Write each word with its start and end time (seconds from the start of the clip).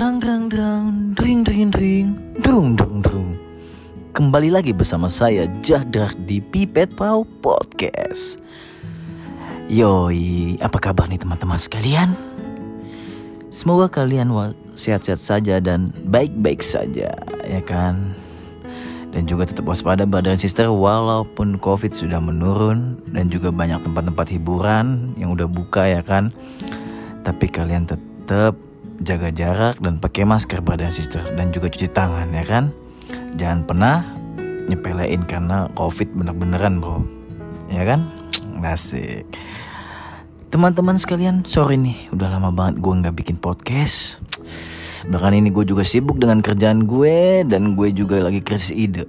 Drang 0.00 0.16
drang 0.16 0.48
drang, 0.48 1.12
dring, 1.12 2.16
dung 2.40 2.72
dung 2.72 3.04
dung. 3.04 3.36
Kembali 4.16 4.48
lagi 4.48 4.72
bersama 4.72 5.12
saya 5.12 5.44
Jadrak 5.60 6.16
di 6.24 6.40
Pipet 6.40 6.96
Pau 6.96 7.28
Podcast. 7.44 8.40
Yoi, 9.68 10.56
apa 10.56 10.80
kabar 10.80 11.04
nih 11.04 11.20
teman-teman 11.20 11.60
sekalian? 11.60 12.16
Semoga 13.52 13.92
kalian 13.92 14.32
sehat-sehat 14.72 15.20
saja 15.20 15.60
dan 15.60 15.92
baik-baik 16.08 16.64
saja, 16.64 17.12
ya 17.44 17.60
kan? 17.60 18.16
Dan 19.12 19.28
juga 19.28 19.52
tetap 19.52 19.68
waspada 19.68 20.08
brother 20.08 20.32
sister 20.32 20.72
walaupun 20.72 21.60
covid 21.60 21.92
sudah 21.92 22.24
menurun 22.24 23.04
dan 23.12 23.28
juga 23.28 23.52
banyak 23.52 23.84
tempat-tempat 23.84 24.32
hiburan 24.32 25.12
yang 25.20 25.36
udah 25.36 25.44
buka 25.44 25.84
ya 25.84 26.00
kan. 26.00 26.32
Tapi 27.20 27.52
kalian 27.52 27.84
tetap 27.84 28.69
jaga 29.00 29.32
jarak 29.32 29.80
dan 29.80 29.96
pakai 29.96 30.28
masker 30.28 30.60
brother 30.60 30.92
sister 30.92 31.24
dan 31.36 31.50
juga 31.50 31.72
cuci 31.72 31.88
tangan 31.88 32.28
ya 32.32 32.44
kan. 32.44 32.64
Jangan 33.34 33.60
pernah 33.64 33.96
nyepelein 34.68 35.24
karena 35.26 35.66
covid 35.74 36.12
bener-beneran 36.12 36.78
bro. 36.78 37.02
Ya 37.72 37.82
kan? 37.88 38.06
Asik. 38.60 39.24
Teman-teman 40.50 40.98
sekalian, 40.98 41.46
sorry 41.46 41.78
nih, 41.78 42.10
udah 42.10 42.26
lama 42.26 42.50
banget 42.50 42.82
gue 42.82 42.92
nggak 42.92 43.16
bikin 43.16 43.36
podcast. 43.38 44.18
Bahkan 45.06 45.32
ini 45.32 45.48
gue 45.48 45.64
juga 45.64 45.86
sibuk 45.86 46.20
dengan 46.20 46.44
kerjaan 46.44 46.84
gue 46.84 47.46
dan 47.46 47.78
gue 47.78 47.88
juga 47.94 48.20
lagi 48.20 48.42
krisis 48.44 48.74
ide. 48.74 49.08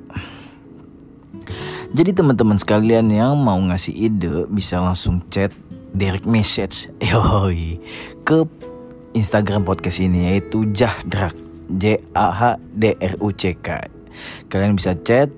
Jadi 1.91 2.15
teman-teman 2.15 2.55
sekalian 2.55 3.11
yang 3.11 3.35
mau 3.35 3.59
ngasih 3.59 3.91
ide 3.91 4.47
bisa 4.47 4.79
langsung 4.79 5.19
chat 5.27 5.51
direct 5.91 6.23
message 6.23 6.87
yoi 7.03 7.83
ke 8.23 8.47
Instagram 9.11 9.67
podcast 9.67 9.99
ini 9.99 10.31
yaitu 10.33 10.67
Jahdrak 10.71 11.35
J 11.67 11.99
A 12.15 12.31
H 12.31 12.41
D 12.75 12.95
R 12.99 13.15
U 13.19 13.31
C 13.31 13.55
K. 13.59 13.87
Kalian 14.47 14.75
bisa 14.75 14.95
chat 15.03 15.31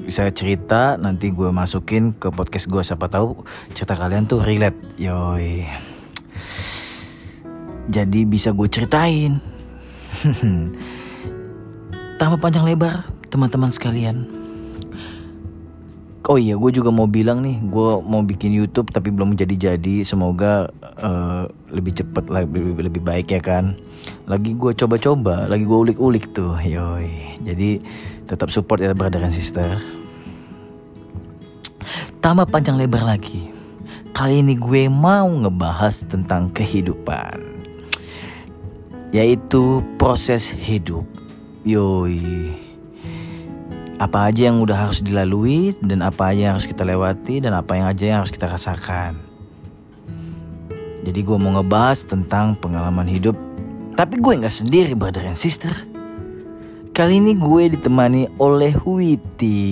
bisa 0.00 0.26
cerita 0.32 0.98
nanti 0.98 1.30
gue 1.30 1.52
masukin 1.54 2.16
ke 2.16 2.32
podcast 2.34 2.66
gue 2.66 2.82
siapa 2.82 3.06
tahu 3.06 3.46
cerita 3.76 3.94
kalian 3.94 4.26
tuh 4.26 4.42
relate. 4.42 4.78
Yoi. 4.98 5.68
Jadi 7.90 8.20
bisa 8.26 8.50
gue 8.54 8.66
ceritain. 8.70 9.38
Tambah 12.18 12.38
panjang 12.38 12.66
lebar 12.66 13.08
teman-teman 13.30 13.70
sekalian 13.70 14.39
oh 16.30 16.38
iya 16.38 16.54
gue 16.54 16.70
juga 16.70 16.94
mau 16.94 17.10
bilang 17.10 17.42
nih 17.42 17.58
gue 17.58 17.90
mau 18.06 18.22
bikin 18.22 18.54
YouTube 18.54 18.94
tapi 18.94 19.10
belum 19.10 19.34
jadi-jadi 19.34 20.06
semoga 20.06 20.70
uh, 21.02 21.50
lebih 21.74 21.98
cepet 21.98 22.30
lebih, 22.30 22.78
lebih 22.78 23.02
baik 23.02 23.34
ya 23.34 23.42
kan 23.42 23.74
lagi 24.30 24.54
gue 24.54 24.70
coba-coba 24.78 25.50
lagi 25.50 25.66
gue 25.66 25.78
ulik-ulik 25.90 26.30
tuh 26.30 26.54
yoi 26.62 27.34
jadi 27.42 27.82
tetap 28.30 28.54
support 28.54 28.78
ya 28.78 28.94
brother 28.94 29.26
sister 29.26 29.98
Tambah 32.20 32.52
panjang 32.52 32.76
lebar 32.76 33.00
lagi. 33.00 33.48
Kali 34.12 34.44
ini 34.44 34.52
gue 34.52 34.92
mau 34.92 35.24
ngebahas 35.24 36.04
tentang 36.04 36.52
kehidupan. 36.52 37.40
Yaitu 39.16 39.80
proses 39.96 40.52
hidup. 40.52 41.08
Yoi. 41.64 42.69
Apa 44.00 44.32
aja 44.32 44.48
yang 44.48 44.64
udah 44.64 44.88
harus 44.88 45.04
dilalui 45.04 45.76
dan 45.84 46.00
apa 46.00 46.32
aja 46.32 46.48
yang 46.48 46.52
harus 46.56 46.64
kita 46.64 46.88
lewati 46.88 47.44
dan 47.44 47.52
apa 47.52 47.76
yang 47.76 47.84
aja 47.84 48.04
yang 48.08 48.18
harus 48.24 48.32
kita 48.32 48.48
rasakan. 48.48 49.20
Jadi 51.04 51.20
gue 51.20 51.36
mau 51.36 51.52
ngebahas 51.60 52.08
tentang 52.08 52.56
pengalaman 52.56 53.04
hidup. 53.04 53.36
Tapi 54.00 54.16
gue 54.16 54.40
nggak 54.40 54.56
sendiri 54.56 54.96
brother 54.96 55.28
and 55.28 55.36
sister. 55.36 55.68
Kali 56.96 57.20
ini 57.20 57.36
gue 57.36 57.76
ditemani 57.76 58.40
oleh 58.40 58.72
Witi. 58.88 59.68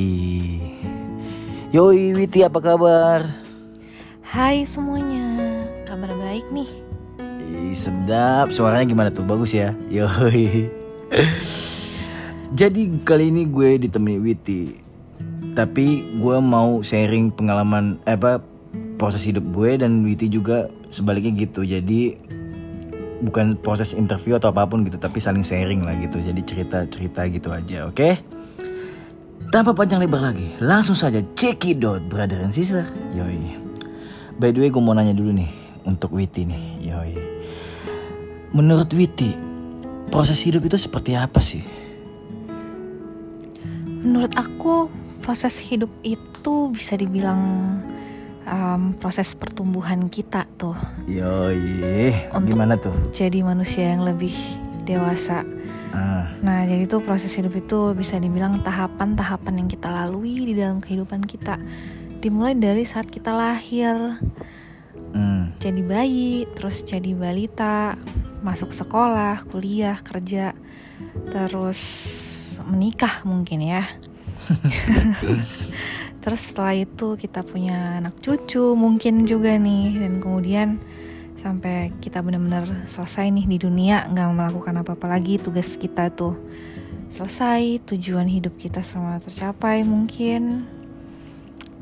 Yoi 1.72 2.12
Witi 2.12 2.44
apa 2.44 2.60
kabar? 2.60 3.32
Hai 4.28 4.68
semuanya, 4.68 5.24
kabar 5.88 6.12
baik 6.20 6.44
nih. 6.52 6.68
Ih, 7.48 7.72
sedap, 7.72 8.52
suaranya 8.52 8.84
gimana 8.84 9.08
tuh? 9.08 9.24
Bagus 9.24 9.56
ya? 9.56 9.72
Yoi. 9.88 10.68
Jadi 12.48 13.04
kali 13.04 13.28
ini 13.28 13.44
gue 13.44 13.76
ditemani 13.76 14.16
Witi. 14.16 14.62
Tapi 15.52 16.16
gue 16.16 16.36
mau 16.40 16.80
sharing 16.80 17.28
pengalaman 17.34 18.00
eh, 18.08 18.16
apa 18.16 18.40
proses 18.96 19.20
hidup 19.28 19.44
gue 19.52 19.76
dan 19.76 20.00
Witi 20.00 20.32
juga 20.32 20.72
sebaliknya 20.88 21.44
gitu. 21.44 21.60
Jadi 21.60 22.16
bukan 23.20 23.58
proses 23.60 23.92
interview 23.92 24.40
atau 24.40 24.48
apa 24.48 24.64
pun 24.64 24.80
gitu, 24.86 24.96
tapi 24.96 25.20
saling 25.20 25.44
sharing 25.44 25.84
lah 25.84 25.92
gitu. 26.00 26.24
Jadi 26.24 26.40
cerita-cerita 26.40 27.28
gitu 27.28 27.52
aja, 27.52 27.84
oke? 27.84 27.96
Okay? 27.96 28.12
Tanpa 29.48 29.72
panjang 29.72 30.00
lebar 30.00 30.32
lagi, 30.32 30.56
langsung 30.60 30.96
saja 30.96 31.20
cekidot 31.36 32.04
brother 32.08 32.40
and 32.40 32.52
sister. 32.52 32.84
Yoi. 33.16 33.56
By 34.40 34.52
the 34.54 34.64
way, 34.64 34.70
gue 34.72 34.80
mau 34.80 34.96
nanya 34.96 35.12
dulu 35.12 35.36
nih 35.36 35.50
untuk 35.84 36.16
Witi 36.16 36.48
nih. 36.48 36.64
Yoi. 36.80 37.12
Menurut 38.56 38.88
Witi, 38.96 39.36
proses 40.08 40.40
hidup 40.44 40.64
itu 40.64 40.80
seperti 40.80 41.12
apa 41.12 41.40
sih? 41.40 41.87
Menurut 44.02 44.32
aku, 44.38 44.90
proses 45.22 45.58
hidup 45.58 45.90
itu 46.06 46.70
bisa 46.70 46.94
dibilang 46.94 47.42
um, 48.46 48.94
proses 48.96 49.34
pertumbuhan 49.34 50.06
kita 50.08 50.46
tuh. 50.56 50.76
Yoi. 51.10 52.32
Untuk 52.32 52.54
Gimana 52.54 52.78
tuh? 52.78 52.94
Jadi 53.10 53.42
manusia 53.42 53.92
yang 53.92 54.06
lebih 54.06 54.32
dewasa 54.88 55.44
Ah. 55.92 56.28
Nah, 56.44 56.68
jadi 56.68 56.84
tuh 56.84 57.00
proses 57.00 57.32
hidup 57.32 57.56
itu 57.56 57.96
bisa 57.96 58.20
dibilang 58.20 58.60
tahapan-tahapan 58.60 59.64
yang 59.64 59.68
kita 59.70 59.88
lalui 59.88 60.44
di 60.44 60.54
dalam 60.54 60.84
kehidupan 60.84 61.24
kita. 61.24 61.56
Dimulai 62.20 62.52
dari 62.58 62.84
saat 62.84 63.08
kita 63.08 63.32
lahir, 63.32 64.20
hmm. 65.14 65.56
jadi 65.62 65.80
bayi, 65.86 66.44
terus 66.52 66.82
jadi 66.82 67.14
balita, 67.14 67.96
masuk 68.44 68.74
sekolah, 68.74 69.46
kuliah, 69.48 69.96
kerja, 70.02 70.52
terus 71.30 71.80
menikah 72.66 73.22
mungkin 73.22 73.62
ya. 73.62 73.84
terus 76.22 76.40
setelah 76.50 76.74
itu 76.74 77.14
kita 77.20 77.46
punya 77.46 78.00
anak 78.02 78.18
cucu 78.18 78.74
mungkin 78.74 79.28
juga 79.28 79.54
nih, 79.54 80.02
dan 80.02 80.12
kemudian 80.18 80.68
sampai 81.38 81.94
kita 82.02 82.18
benar-benar 82.18 82.90
selesai 82.90 83.30
nih 83.30 83.46
di 83.46 83.58
dunia 83.62 84.10
nggak 84.10 84.28
melakukan 84.34 84.82
apa-apa 84.82 85.06
lagi 85.06 85.38
tugas 85.38 85.78
kita 85.78 86.10
tuh 86.10 86.34
selesai 87.14 87.78
tujuan 87.86 88.26
hidup 88.26 88.58
kita 88.58 88.82
semua 88.82 89.22
tercapai 89.22 89.86
mungkin 89.86 90.66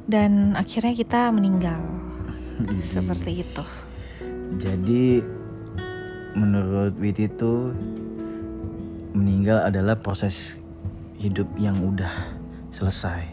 dan 0.05 0.55
akhirnya 0.55 0.93
kita 0.93 1.33
meninggal 1.33 1.81
hmm. 2.61 2.85
seperti 2.93 3.49
itu 3.49 3.65
jadi 4.61 5.25
menurut 6.37 6.93
Witi 7.01 7.27
itu 7.27 7.73
meninggal 9.17 9.65
adalah 9.65 9.97
proses 9.97 10.61
hidup 11.17 11.49
yang 11.57 11.77
udah 11.81 12.37
selesai 12.71 13.25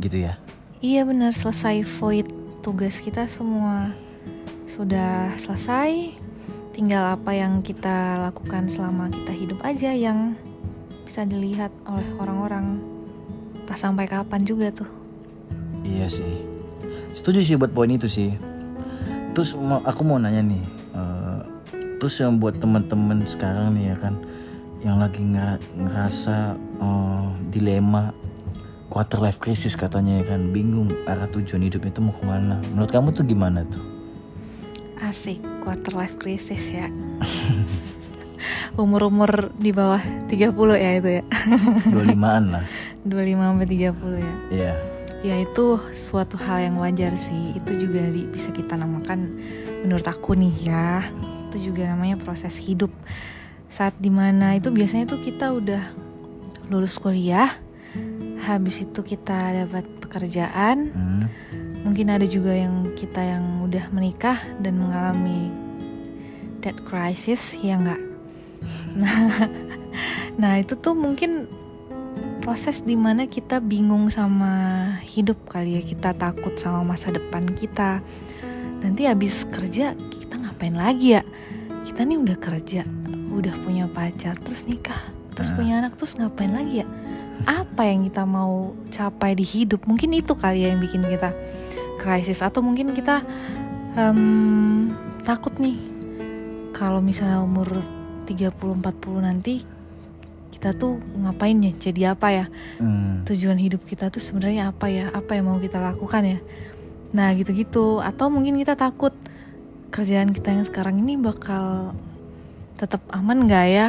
gitu 0.00 0.24
ya? 0.28 0.40
Iya 0.80 1.04
benar. 1.04 1.36
Selesai 1.36 1.84
void 2.00 2.28
tugas 2.64 3.04
kita 3.04 3.28
semua 3.28 3.92
sudah 4.68 5.36
selesai. 5.36 6.16
Tinggal 6.72 7.20
apa 7.20 7.36
yang 7.36 7.60
kita 7.60 8.24
lakukan 8.30 8.72
selama 8.72 9.12
kita 9.12 9.32
hidup 9.36 9.60
aja 9.60 9.92
yang 9.92 10.32
bisa 11.04 11.28
dilihat 11.28 11.68
oleh 11.84 12.08
orang-orang. 12.16 12.80
Tak 13.68 13.76
sampai 13.76 14.08
kapan 14.08 14.40
juga 14.42 14.72
tuh. 14.72 14.88
Iya 15.84 16.08
sih. 16.08 16.40
Setuju 17.12 17.44
sih 17.44 17.56
buat 17.60 17.76
poin 17.76 17.92
itu 17.92 18.08
sih. 18.08 18.32
Terus 19.36 19.52
aku 19.84 20.02
mau 20.02 20.16
nanya 20.16 20.40
nih 20.40 20.64
uh, 20.96 21.44
terus 22.00 22.16
yang 22.16 22.40
buat 22.40 22.56
teman-teman 22.56 23.20
sekarang 23.28 23.76
nih 23.76 23.92
ya 23.92 23.96
kan 24.00 24.16
yang 24.80 24.96
lagi 25.00 25.20
ngerasa 25.76 26.56
uh, 26.80 27.28
dilema 27.52 28.16
quarter 28.90 29.22
life 29.22 29.38
crisis 29.38 29.76
katanya 29.76 30.24
ya 30.24 30.34
kan 30.34 30.50
bingung 30.50 30.90
arah 31.06 31.28
tujuan 31.30 31.62
hidupnya 31.68 31.94
itu 31.94 32.02
mau 32.02 32.14
ke 32.16 32.24
mana 32.24 32.58
menurut 32.72 32.90
kamu 32.90 33.08
tuh 33.12 33.24
gimana 33.28 33.62
tuh 33.68 34.00
Asik, 35.00 35.40
quarter 35.64 35.96
life 35.96 36.20
crisis 36.20 36.68
ya. 36.68 36.92
Umur-umur 38.84 39.48
di 39.56 39.72
bawah 39.72 39.98
30 40.28 40.52
ya 40.76 40.90
itu 41.00 41.10
ya. 41.18 41.22
25-an 41.96 42.44
lah. 42.52 42.64
25 43.08 43.08
sampai 43.40 43.66
30 43.66 43.80
ya. 43.80 43.88
Iya. 43.88 44.32
Yeah. 44.52 44.76
Ya 45.24 45.34
itu 45.40 45.80
suatu 45.96 46.36
hal 46.36 46.68
yang 46.68 46.76
wajar 46.76 47.16
sih. 47.16 47.56
Itu 47.56 47.80
juga 47.80 48.04
di, 48.12 48.28
bisa 48.28 48.52
kita 48.52 48.76
namakan 48.76 49.40
menurut 49.88 50.04
aku 50.04 50.36
nih 50.36 50.68
ya. 50.68 51.08
Itu 51.48 51.72
juga 51.72 51.96
namanya 51.96 52.20
proses 52.20 52.60
hidup. 52.60 52.92
Saat 53.70 53.96
di 54.02 54.10
mana 54.10 54.58
itu 54.58 54.68
biasanya 54.74 55.14
tuh 55.14 55.22
kita 55.22 55.54
udah 55.54 55.94
lulus 56.68 56.98
kuliah, 56.98 57.56
habis 58.44 58.82
itu 58.82 59.00
kita 59.00 59.64
dapat 59.64 59.86
pekerjaan, 60.02 60.90
hmm. 60.90 61.24
Mungkin 61.80 62.12
ada 62.12 62.28
juga 62.28 62.52
yang 62.52 62.92
kita 62.92 63.24
yang 63.24 63.64
udah 63.64 63.88
menikah 63.88 64.36
dan 64.60 64.76
mengalami 64.76 65.48
dead 66.60 66.76
crisis 66.84 67.56
ya 67.56 67.80
enggak 67.80 68.10
Nah, 68.92 69.48
nah 70.40 70.52
itu 70.60 70.76
tuh 70.76 70.92
mungkin 70.92 71.48
proses 72.44 72.84
di 72.84 72.96
mana 72.96 73.24
kita 73.24 73.60
bingung 73.60 74.12
sama 74.12 74.52
hidup 75.04 75.48
kali 75.48 75.80
ya. 75.80 75.82
Kita 75.84 76.12
takut 76.12 76.56
sama 76.60 76.84
masa 76.84 77.08
depan 77.12 77.48
kita. 77.56 78.04
Nanti 78.80 79.08
habis 79.08 79.44
kerja 79.48 79.96
kita 79.96 80.40
ngapain 80.40 80.76
lagi 80.76 81.16
ya? 81.20 81.22
Kita 81.84 82.04
nih 82.04 82.20
udah 82.20 82.36
kerja 82.36 82.84
udah 83.30 83.54
punya 83.62 83.86
pacar 83.86 84.34
terus 84.38 84.66
nikah 84.66 84.98
terus 85.32 85.48
Nah. 85.54 85.56
punya 85.56 85.72
anak 85.80 85.92
terus 85.96 86.18
ngapain 86.18 86.52
lagi 86.52 86.82
ya? 86.82 86.86
Apa 87.48 87.88
yang 87.88 88.04
kita 88.04 88.28
mau 88.28 88.76
capai 88.92 89.32
di 89.32 89.46
hidup? 89.46 89.88
Mungkin 89.88 90.12
itu 90.12 90.36
kali 90.36 90.66
ya 90.66 90.74
yang 90.74 90.82
bikin 90.82 91.00
kita 91.06 91.32
krisis. 91.96 92.44
Atau 92.44 92.60
mungkin 92.60 92.92
kita 92.92 93.24
em, 93.96 94.92
takut 95.24 95.56
nih 95.56 95.80
kalau 96.76 97.00
misalnya 97.00 97.40
umur 97.40 97.80
30-40 98.28 99.24
nanti 99.24 99.64
kita 100.52 100.76
tuh 100.76 101.00
ngapain 101.16 101.56
ya? 101.56 101.72
Jadi 101.72 102.00
apa 102.04 102.28
ya? 102.28 102.44
Hmm. 102.76 103.24
tujuan 103.24 103.56
hidup 103.56 103.80
kita 103.88 104.12
tuh 104.12 104.20
sebenarnya 104.20 104.68
apa 104.76 104.92
ya? 104.92 105.08
Apa 105.08 105.40
yang 105.40 105.48
mau 105.48 105.56
kita 105.56 105.80
lakukan 105.80 106.20
ya? 106.26 106.38
Nah 107.16 107.32
gitu-gitu. 107.32 108.04
Atau 108.04 108.28
mungkin 108.28 108.60
kita 108.60 108.76
takut 108.76 109.16
kerjaan 109.88 110.36
kita 110.36 110.52
yang 110.52 110.68
sekarang 110.68 111.00
ini 111.00 111.16
bakal 111.16 111.96
tetap 112.80 113.04
aman 113.12 113.44
nggak 113.44 113.66
ya? 113.68 113.88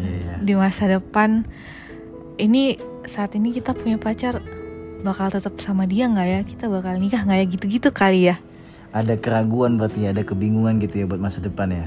Iya. 0.00 0.40
di 0.40 0.54
masa 0.56 0.88
depan. 0.88 1.44
Ini 2.40 2.80
saat 3.04 3.36
ini 3.36 3.52
kita 3.52 3.76
punya 3.76 4.00
pacar 4.00 4.40
bakal 5.04 5.28
tetap 5.28 5.60
sama 5.60 5.84
dia 5.84 6.08
nggak 6.08 6.28
ya? 6.28 6.40
Kita 6.44 6.64
bakal 6.72 6.96
nikah 6.96 7.22
nggak 7.24 7.38
ya? 7.38 7.46
Gitu-gitu 7.46 7.88
kali 7.92 8.32
ya? 8.32 8.36
Ada 8.90 9.14
keraguan 9.20 9.78
berarti 9.78 10.10
ada 10.10 10.24
kebingungan 10.26 10.82
gitu 10.82 11.04
ya 11.04 11.06
buat 11.06 11.22
masa 11.22 11.38
depan 11.38 11.70
ya. 11.70 11.86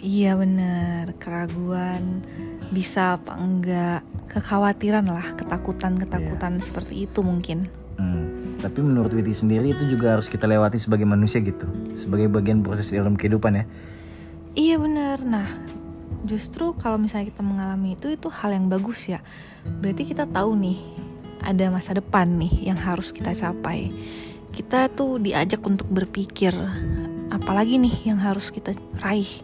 iya 0.00 0.32
bener. 0.32 1.12
Keraguan 1.20 2.24
bisa 2.72 3.20
apa 3.20 3.36
enggak? 3.36 4.00
Kekhawatiran 4.32 5.04
lah 5.04 5.36
ketakutan 5.36 6.00
ketakutan 6.00 6.58
seperti 6.64 7.04
itu 7.04 7.20
mungkin. 7.20 7.68
Hmm. 8.00 8.56
Tapi 8.60 8.80
menurut 8.80 9.12
Witi 9.12 9.36
sendiri 9.36 9.76
itu 9.76 9.84
juga 9.88 10.16
harus 10.16 10.28
kita 10.28 10.48
lewati 10.48 10.80
sebagai 10.80 11.04
manusia 11.04 11.40
gitu, 11.44 11.68
sebagai 11.96 12.32
bagian 12.32 12.64
proses 12.64 12.88
dalam 12.92 13.16
kehidupan 13.16 13.60
ya. 13.60 13.64
Iya 14.60 14.76
benar. 14.76 15.24
Nah, 15.24 15.48
justru 16.28 16.76
kalau 16.76 17.00
misalnya 17.00 17.32
kita 17.32 17.40
mengalami 17.40 17.96
itu 17.96 18.12
itu 18.12 18.28
hal 18.28 18.52
yang 18.52 18.68
bagus 18.68 19.08
ya. 19.08 19.24
Berarti 19.64 20.04
kita 20.04 20.28
tahu 20.28 20.52
nih 20.52 20.76
ada 21.40 21.72
masa 21.72 21.96
depan 21.96 22.28
nih 22.36 22.68
yang 22.68 22.76
harus 22.76 23.08
kita 23.08 23.32
capai. 23.32 23.88
Kita 24.52 24.92
tuh 24.92 25.16
diajak 25.16 25.64
untuk 25.64 25.88
berpikir 25.88 26.52
apalagi 27.32 27.80
nih 27.80 28.12
yang 28.12 28.20
harus 28.20 28.52
kita 28.52 28.76
raih. 29.00 29.40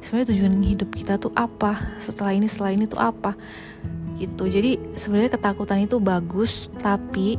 Sebenarnya 0.00 0.32
tujuan 0.32 0.56
hidup 0.64 0.90
kita 0.96 1.20
tuh 1.20 1.36
apa? 1.36 2.00
Setelah 2.00 2.32
ini 2.32 2.48
setelah 2.48 2.72
ini 2.72 2.88
tuh 2.88 3.04
apa? 3.04 3.36
Gitu. 4.16 4.48
Jadi 4.48 4.96
sebenarnya 4.96 5.36
ketakutan 5.36 5.84
itu 5.84 6.00
bagus, 6.00 6.72
tapi 6.80 7.36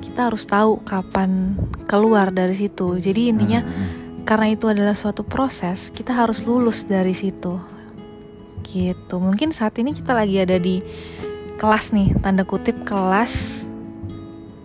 kita 0.00 0.32
harus 0.32 0.48
tahu 0.48 0.80
kapan 0.80 1.60
keluar 1.84 2.32
dari 2.32 2.56
situ. 2.56 2.96
Jadi 2.96 3.36
intinya 3.36 3.60
Hmm. 3.60 4.03
Karena 4.24 4.52
itu 4.52 4.68
adalah 4.68 4.96
suatu 4.96 5.22
proses, 5.24 5.92
kita 5.92 6.16
harus 6.16 6.44
lulus 6.44 6.84
dari 6.84 7.12
situ. 7.12 7.60
Gitu. 8.64 9.14
Mungkin 9.20 9.52
saat 9.52 9.76
ini 9.78 9.92
kita 9.92 10.16
lagi 10.16 10.40
ada 10.40 10.56
di 10.56 10.80
kelas 11.60 11.92
nih, 11.92 12.16
tanda 12.24 12.42
kutip 12.42 12.76
kelas 12.82 13.64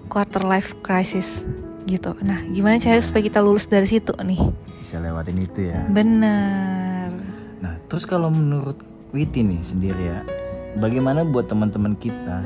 quarter 0.08 0.42
life 0.42 0.74
crisis 0.82 1.44
gitu. 1.86 2.16
Nah, 2.24 2.42
gimana 2.50 2.82
caranya 2.82 3.04
supaya 3.04 3.24
kita 3.28 3.40
lulus 3.44 3.70
dari 3.70 3.86
situ 3.86 4.16
nih? 4.18 4.70
bisa 4.80 4.98
lewatin 5.04 5.44
itu 5.44 5.70
ya. 5.70 5.84
Bener. 5.92 7.12
Nah, 7.60 7.76
terus 7.92 8.08
kalau 8.08 8.32
menurut 8.32 8.80
Witi 9.12 9.44
nih 9.44 9.62
sendiri 9.62 10.04
ya, 10.16 10.20
bagaimana 10.80 11.28
buat 11.28 11.52
teman-teman 11.52 11.98
kita 12.00 12.46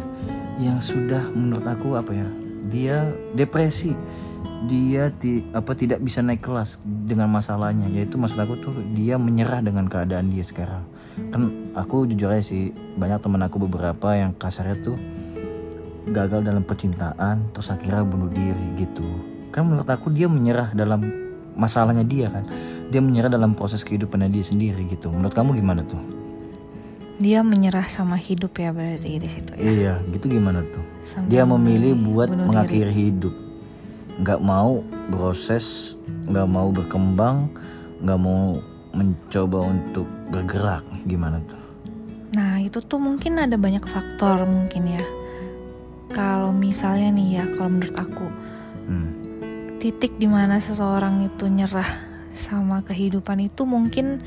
yang 0.57 0.81
sudah 0.81 1.21
menurut 1.31 1.63
aku 1.63 1.93
apa 1.93 2.11
ya, 2.11 2.27
dia 2.67 2.97
depresi, 3.37 3.93
dia 4.69 5.11
ti, 5.11 5.43
apa 5.51 5.75
tidak 5.75 5.99
bisa 5.99 6.23
naik 6.23 6.43
kelas 6.43 6.79
dengan 6.83 7.27
masalahnya, 7.31 7.87
yaitu 7.91 8.15
maksud 8.15 8.39
aku 8.39 8.55
tuh 8.59 8.73
dia 8.95 9.19
menyerah 9.19 9.59
dengan 9.59 9.87
keadaan 9.87 10.31
dia 10.31 10.43
sekarang. 10.45 10.83
Kan 11.29 11.71
aku 11.77 12.07
jujur 12.09 12.31
aja 12.31 12.41
sih, 12.41 12.73
banyak 12.97 13.19
teman 13.21 13.43
aku 13.43 13.61
beberapa 13.67 14.15
yang 14.15 14.31
kasarnya 14.35 14.79
tuh 14.81 14.97
gagal 16.09 16.43
dalam 16.43 16.63
percintaan, 16.63 17.51
terus 17.51 17.69
akhirnya 17.71 18.03
bunuh 18.03 18.31
diri 18.31 18.79
gitu. 18.79 19.05
Kan 19.51 19.69
menurut 19.69 19.87
aku 19.87 20.09
dia 20.09 20.25
menyerah 20.25 20.73
dalam 20.73 21.23
masalahnya 21.57 22.05
dia 22.05 22.27
kan 22.29 22.45
dia 22.89 23.01
menyerah 23.01 23.29
dalam 23.31 23.57
proses 23.57 23.81
kehidupannya 23.85 24.29
dia 24.29 24.45
sendiri 24.45 24.85
gitu 24.89 25.09
menurut 25.09 25.33
kamu 25.33 25.57
gimana 25.57 25.81
tuh 25.85 26.01
Dia 27.21 27.45
menyerah 27.45 27.87
sama 27.93 28.17
hidup 28.17 28.57
ya 28.57 28.73
berarti 28.73 29.21
di 29.21 29.29
situ 29.29 29.53
ya. 29.53 29.61
iya 29.63 29.93
gitu 30.11 30.27
gimana 30.27 30.65
tuh 30.65 30.83
dia 31.29 31.45
memilih 31.45 31.93
buat 31.93 32.27
bunuh 32.27 32.45
diri. 32.45 32.49
mengakhiri 32.49 32.93
hidup 32.93 33.33
nggak 34.21 34.41
mau 34.43 34.83
proses 35.09 35.97
nggak 36.29 36.49
mau 36.49 36.69
berkembang 36.69 37.49
nggak 38.03 38.19
mau 38.19 38.61
mencoba 38.93 39.73
untuk 39.73 40.05
bergerak 40.29 40.85
gimana 41.09 41.41
tuh 41.49 41.63
Nah, 42.33 42.57
itu 42.57 42.81
tuh 42.81 42.97
mungkin 42.97 43.37
ada 43.37 43.53
banyak 43.61 43.85
faktor 43.85 44.41
mungkin 44.49 44.97
ya. 44.97 45.05
Kalau 46.09 46.49
misalnya 46.49 47.13
nih 47.13 47.29
ya, 47.37 47.43
kalau 47.53 47.69
menurut 47.77 47.93
aku 47.93 48.27
hmm. 48.89 49.09
titik 49.77 50.17
di 50.17 50.25
mana 50.25 50.57
seseorang 50.57 51.29
itu 51.29 51.45
nyerah 51.45 51.85
sama 52.33 52.81
kehidupan 52.81 53.37
itu 53.45 53.69
mungkin 53.69 54.25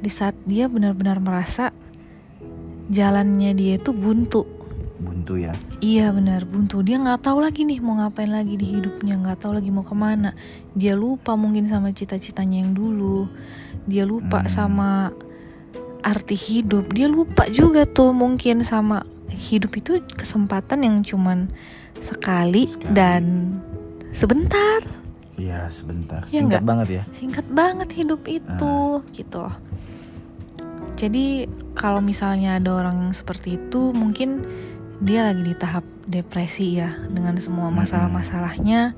di 0.00 0.08
saat 0.08 0.32
dia 0.48 0.64
benar-benar 0.72 1.20
merasa 1.20 1.76
jalannya 2.88 3.52
dia 3.52 3.76
itu 3.76 3.92
buntu 3.92 4.55
buntu 4.96 5.36
ya? 5.36 5.52
Iya 5.80 6.10
benar. 6.12 6.44
Buntu. 6.48 6.80
Dia 6.80 6.96
nggak 7.00 7.22
tahu 7.24 7.38
lagi 7.44 7.64
nih 7.64 7.78
mau 7.84 7.96
ngapain 7.96 8.30
lagi 8.30 8.56
di 8.56 8.66
hidupnya. 8.76 9.16
Nggak 9.16 9.44
tahu 9.44 9.52
lagi 9.56 9.70
mau 9.70 9.84
ke 9.84 9.92
mana. 9.92 10.32
Dia 10.72 10.96
lupa 10.96 11.36
mungkin 11.36 11.68
sama 11.68 11.92
cita-citanya 11.92 12.64
yang 12.64 12.72
dulu. 12.72 13.28
Dia 13.84 14.08
lupa 14.08 14.44
Hmm. 14.44 14.50
sama 14.50 14.90
arti 16.00 16.34
hidup. 16.34 16.92
Dia 16.94 17.06
lupa 17.10 17.46
juga 17.50 17.84
tuh 17.84 18.14
mungkin 18.16 18.62
sama 18.64 19.04
hidup 19.28 19.74
itu 19.76 20.00
kesempatan 20.16 20.86
yang 20.86 20.96
cuman 21.02 21.50
sekali, 21.98 22.70
Sekali. 22.70 22.92
dan 22.94 23.22
sebentar. 24.14 24.80
Iya 25.36 25.68
sebentar. 25.68 26.24
Ya 26.24 26.40
singkat 26.40 26.62
nggak? 26.62 26.68
banget 26.68 26.88
ya. 26.88 27.02
Singkat 27.12 27.46
banget 27.52 27.88
hidup 27.92 28.22
itu 28.24 28.74
gitu. 29.12 29.38
Loh 29.44 29.56
jadi 30.96 31.44
kalau 31.76 32.00
misalnya 32.00 32.56
ada 32.56 32.72
orang 32.72 32.96
yang 33.08 33.12
seperti 33.12 33.60
itu 33.60 33.92
mungkin 33.92 34.42
dia 35.02 35.20
lagi 35.26 35.42
di 35.44 35.54
tahap 35.56 35.84
depresi 36.06 36.78
ya 36.78 36.94
dengan 37.10 37.36
semua 37.42 37.68
masalah-masalahnya. 37.72 38.96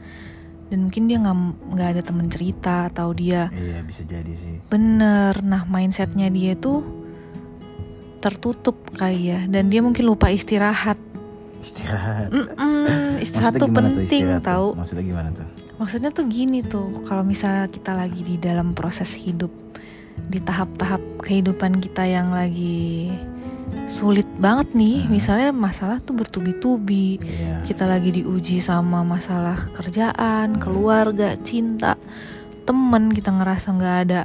Dan 0.68 0.84
mungkin 0.84 1.08
dia 1.08 1.16
nggak 1.16 1.36
nggak 1.72 1.88
ada 1.96 2.02
temen 2.04 2.28
cerita 2.28 2.92
atau 2.92 3.16
dia 3.16 3.48
iya 3.56 3.80
bisa 3.80 4.04
jadi 4.04 4.28
sih. 4.36 4.60
Bener 4.68 5.40
nah 5.40 5.64
mindsetnya 5.64 6.28
dia 6.28 6.52
tuh 6.60 6.84
tertutup 8.20 8.76
kali 8.92 9.32
ya. 9.32 9.48
Dan 9.48 9.72
dia 9.72 9.80
mungkin 9.80 10.04
lupa 10.04 10.28
istirahat. 10.28 11.00
Istirahat. 11.64 12.28
Mm-mm, 12.30 13.16
istirahat 13.24 13.56
Maksudnya 13.56 13.64
tuh 13.64 13.68
penting 13.72 14.04
istirahat 14.04 14.42
tuh? 14.44 14.50
tahu 14.52 14.66
maksudnya 14.76 15.04
gimana 15.08 15.28
tuh? 15.32 15.48
Maksudnya 15.78 16.10
tuh 16.10 16.26
gini 16.26 16.60
tuh, 16.66 17.06
kalau 17.06 17.22
misalnya 17.22 17.70
kita 17.70 17.94
lagi 17.94 18.26
di 18.26 18.34
dalam 18.34 18.74
proses 18.74 19.14
hidup, 19.14 19.54
di 20.26 20.42
tahap-tahap 20.42 21.22
kehidupan 21.22 21.78
kita 21.78 22.02
yang 22.02 22.34
lagi 22.34 23.14
sulit 23.88 24.28
banget 24.36 24.76
nih, 24.76 25.04
Hmm. 25.04 25.10
misalnya 25.10 25.50
masalah 25.50 25.98
tuh 25.98 26.12
bertubi-tubi, 26.12 27.18
iya 27.18 27.64
kita 27.64 27.88
lagi 27.88 28.12
diuji 28.12 28.60
sama 28.60 29.00
masalah 29.00 29.68
kerjaan, 29.72 30.60
keluarga, 30.60 31.34
cinta, 31.40 31.96
temen, 32.62 33.08
kita 33.10 33.32
ngerasa 33.32 33.68
nggak 33.72 33.96
ada 34.04 34.20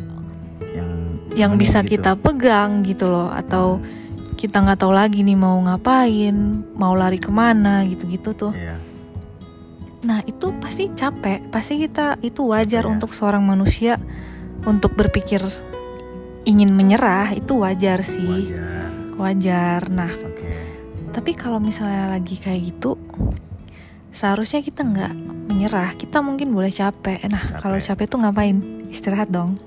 yang 0.75 0.91
yang 1.33 1.51
bisa 1.55 1.79
gitu. 1.81 1.95
kita 1.97 2.13
pegang 2.13 2.83
gitu 2.83 3.07
loh, 3.07 3.31
atau 3.31 3.79
kita 4.35 4.59
nggak 4.59 4.83
tahu 4.83 4.91
lagi 4.91 5.23
nih 5.23 5.39
mau 5.39 5.55
ngapain, 5.57 6.35
mau 6.75 6.91
lari 6.91 7.15
ke 7.17 7.31
mana 7.31 7.87
gitu-gitu 7.87 8.35
tuh. 8.35 8.51
iya 8.51 8.75
Nah 10.03 10.19
itu 10.27 10.51
pasti 10.59 10.91
capek, 10.91 11.47
pasti 11.47 11.79
kita 11.79 12.19
itu 12.19 12.51
wajar 12.51 12.83
Iya. 12.83 12.91
untuk 12.91 13.15
seorang 13.15 13.39
manusia 13.39 13.95
untuk 14.67 14.99
berpikir 14.99 15.39
ingin 16.43 16.75
menyerah 16.75 17.31
itu 17.31 17.63
wajar 17.63 18.03
sih, 18.03 18.51
wajar 18.51 18.72
wajar. 19.15 19.87
Nah 19.89 20.11
oke 20.11 20.51
tapi 21.13 21.37
kalau 21.37 21.61
misalnya 21.61 22.09
lagi 22.09 22.41
kayak 22.41 22.73
gitu, 22.73 22.97
seharusnya 24.09 24.65
kita 24.65 24.81
nggak 24.81 25.13
menyerah. 25.45 25.93
Kita 25.93 26.25
mungkin 26.25 26.49
boleh 26.49 26.73
capek. 26.73 27.29
Nah 27.29 27.53
Capek. 27.53 27.61
kalau 27.61 27.77
capek 27.77 28.05
tuh 28.09 28.17
ngapain? 28.17 28.57
Istirahat 28.89 29.29
dong. 29.29 29.57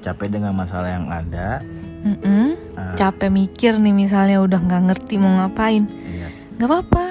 capek 0.00 0.32
dengan 0.32 0.56
masalah 0.56 0.96
yang 0.96 1.12
ada 1.12 1.60
Mm-mm. 2.00 2.56
ah, 2.72 2.96
Capek 2.96 3.28
mikir 3.28 3.76
nih 3.76 3.92
misalnya 3.92 4.40
udah 4.40 4.56
nggak 4.56 4.82
ngerti 4.88 5.20
mau 5.20 5.36
ngapain, 5.36 5.84
iya 6.08 6.32
nggak 6.56 6.64
apa-apa. 6.64 7.04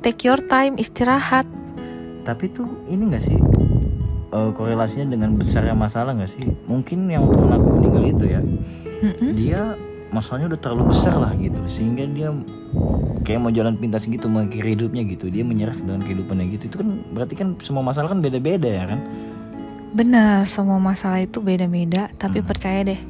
Take 0.00 0.24
your 0.24 0.40
time, 0.40 0.80
istirahat. 0.80 1.44
Tapi 2.24 2.48
tuh 2.48 2.64
ini 2.88 3.12
gak 3.12 3.20
sih 3.20 3.36
eh, 4.32 4.50
korelasinya 4.56 5.12
dengan 5.12 5.36
besarnya 5.36 5.76
masalah 5.76 6.16
gak 6.16 6.32
sih? 6.32 6.48
Mungkin 6.64 7.12
yang 7.12 7.28
temen 7.28 7.52
aku 7.52 7.68
meninggal 7.76 8.04
itu 8.08 8.24
ya, 8.24 8.40
Mm-mm. 9.04 9.30
dia 9.36 9.62
masalahnya 10.10 10.54
udah 10.54 10.60
terlalu 10.60 10.84
besar 10.94 11.14
lah 11.16 11.32
gitu. 11.38 11.60
Sehingga 11.66 12.04
dia 12.10 12.28
kayak 13.26 13.40
mau 13.40 13.52
jalan 13.54 13.74
pintas 13.78 14.06
gitu 14.06 14.26
mengakhiri 14.26 14.78
hidupnya 14.78 15.02
gitu. 15.06 15.30
Dia 15.30 15.42
menyerah 15.46 15.74
dengan 15.78 16.02
kehidupannya 16.02 16.46
gitu. 16.58 16.64
Itu 16.70 16.76
kan 16.82 16.88
berarti 17.14 17.34
kan 17.38 17.48
semua 17.62 17.82
masalah 17.82 18.12
kan 18.12 18.20
beda-beda 18.22 18.68
ya 18.68 18.84
kan? 18.90 19.00
Benar 19.90 20.46
semua 20.46 20.78
masalah 20.78 21.22
itu 21.22 21.38
beda-beda. 21.42 22.10
Tapi 22.18 22.42
hmm. 22.42 22.46
percaya 22.46 22.80
deh 22.86 23.00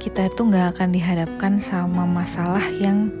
kita 0.00 0.32
itu 0.32 0.40
nggak 0.48 0.76
akan 0.76 0.88
dihadapkan 0.96 1.52
sama 1.60 2.08
masalah 2.08 2.64
yang 2.80 3.12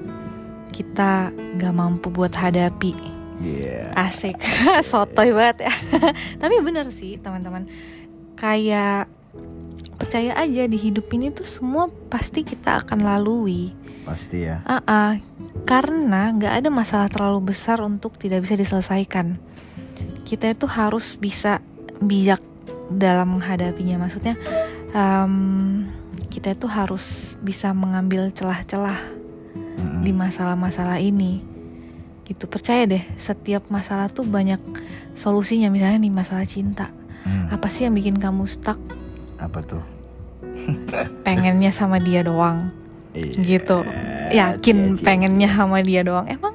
kita 0.72 1.28
nggak 1.60 1.74
mampu 1.76 2.08
buat 2.08 2.32
hadapi. 2.32 3.20
Yeah. 3.40 3.96
asik. 3.96 4.36
Sotoy 4.90 5.32
banget 5.32 5.68
ya. 5.68 5.74
Tapi 6.44 6.60
benar 6.60 6.92
sih 6.92 7.16
teman-teman. 7.16 7.64
Kayak 8.36 9.08
percaya 10.00 10.32
aja 10.32 10.64
di 10.64 10.80
hidup 10.80 11.12
ini 11.12 11.28
tuh 11.28 11.44
semua 11.44 11.92
pasti 12.08 12.40
kita 12.40 12.80
akan 12.80 13.04
lalui. 13.04 13.76
Pasti 14.08 14.48
ya. 14.48 14.64
Uh 14.64 14.80
-uh, 14.80 15.12
karena 15.68 16.32
nggak 16.32 16.64
ada 16.64 16.68
masalah 16.72 17.12
terlalu 17.12 17.52
besar 17.52 17.84
untuk 17.84 18.16
tidak 18.16 18.48
bisa 18.48 18.56
diselesaikan. 18.56 19.36
Kita 20.24 20.48
itu 20.48 20.64
harus 20.64 21.20
bisa 21.20 21.60
bijak 22.00 22.40
dalam 22.88 23.36
menghadapinya. 23.36 24.00
Maksudnya 24.00 24.40
um, 24.96 25.84
kita 26.32 26.56
itu 26.56 26.64
harus 26.64 27.36
bisa 27.44 27.76
mengambil 27.76 28.32
celah-celah 28.32 28.96
hmm. 29.76 30.00
di 30.00 30.16
masalah-masalah 30.16 30.96
ini. 30.96 31.44
Gitu. 32.24 32.48
Percaya 32.48 32.88
deh 32.88 33.04
setiap 33.20 33.68
masalah 33.68 34.08
tuh 34.08 34.24
banyak 34.24 34.64
solusinya. 35.12 35.68
Misalnya 35.68 36.00
nih 36.00 36.14
masalah 36.14 36.48
cinta. 36.48 36.88
Hmm. 37.20 37.52
apa 37.52 37.68
sih 37.68 37.84
yang 37.84 37.92
bikin 37.92 38.16
kamu 38.16 38.48
stuck 38.48 38.80
apa 39.40 39.64
tuh? 39.64 39.82
Pengennya 41.24 41.72
sama 41.72 41.96
dia 41.96 42.20
doang. 42.20 42.70
Iya, 43.16 43.32
gitu. 43.42 43.82
Yakin 44.30 45.00
cia, 45.00 45.04
pengennya 45.04 45.50
sama 45.50 45.82
dia 45.82 46.06
doang. 46.06 46.28
Emang 46.30 46.54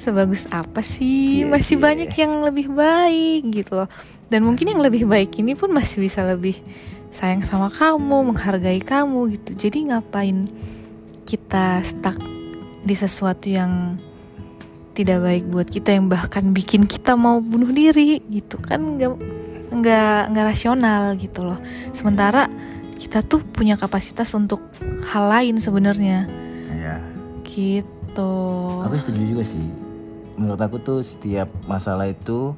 sebagus 0.00 0.48
apa 0.48 0.80
sih? 0.80 1.44
Cia, 1.44 1.50
masih 1.50 1.76
cia. 1.76 1.84
banyak 1.84 2.10
yang 2.16 2.32
lebih 2.40 2.72
baik 2.72 3.50
gitu 3.52 3.84
loh. 3.84 3.88
Dan 4.30 4.46
mungkin 4.46 4.70
yang 4.70 4.80
lebih 4.80 5.04
baik 5.04 5.36
ini 5.42 5.58
pun 5.58 5.74
masih 5.74 6.00
bisa 6.00 6.22
lebih 6.22 6.56
sayang 7.10 7.42
sama 7.42 7.68
kamu 7.68 8.32
menghargai 8.32 8.80
kamu 8.80 9.36
gitu. 9.36 9.68
Jadi 9.68 9.90
ngapain 9.90 10.46
kita 11.26 11.82
stuck 11.82 12.16
di 12.80 12.94
sesuatu 12.96 13.50
yang 13.50 13.98
tidak 14.94 15.22
baik 15.22 15.44
buat 15.50 15.68
kita 15.68 15.98
yang 15.98 16.06
bahkan 16.10 16.54
bikin 16.54 16.86
kita 16.86 17.18
mau 17.18 17.42
bunuh 17.42 17.68
diri 17.68 18.22
gitu 18.30 18.56
kan? 18.62 18.96
Nggak 18.96 19.18
nggak 19.70 20.34
nggak 20.34 20.46
rasional 20.46 21.14
gitu 21.16 21.46
loh. 21.46 21.58
Sementara 21.94 22.50
kita 23.00 23.24
tuh 23.24 23.40
punya 23.40 23.80
kapasitas 23.80 24.30
untuk 24.36 24.60
hal 25.08 25.30
lain 25.30 25.56
sebenarnya. 25.56 26.26
Ya 26.74 27.00
gitu. 27.46 28.32
Aku 28.86 28.94
setuju 28.98 29.22
juga 29.22 29.44
sih. 29.46 29.66
Menurut 30.38 30.60
aku 30.60 30.80
tuh 30.80 31.00
setiap 31.04 31.50
masalah 31.66 32.08
itu 32.08 32.54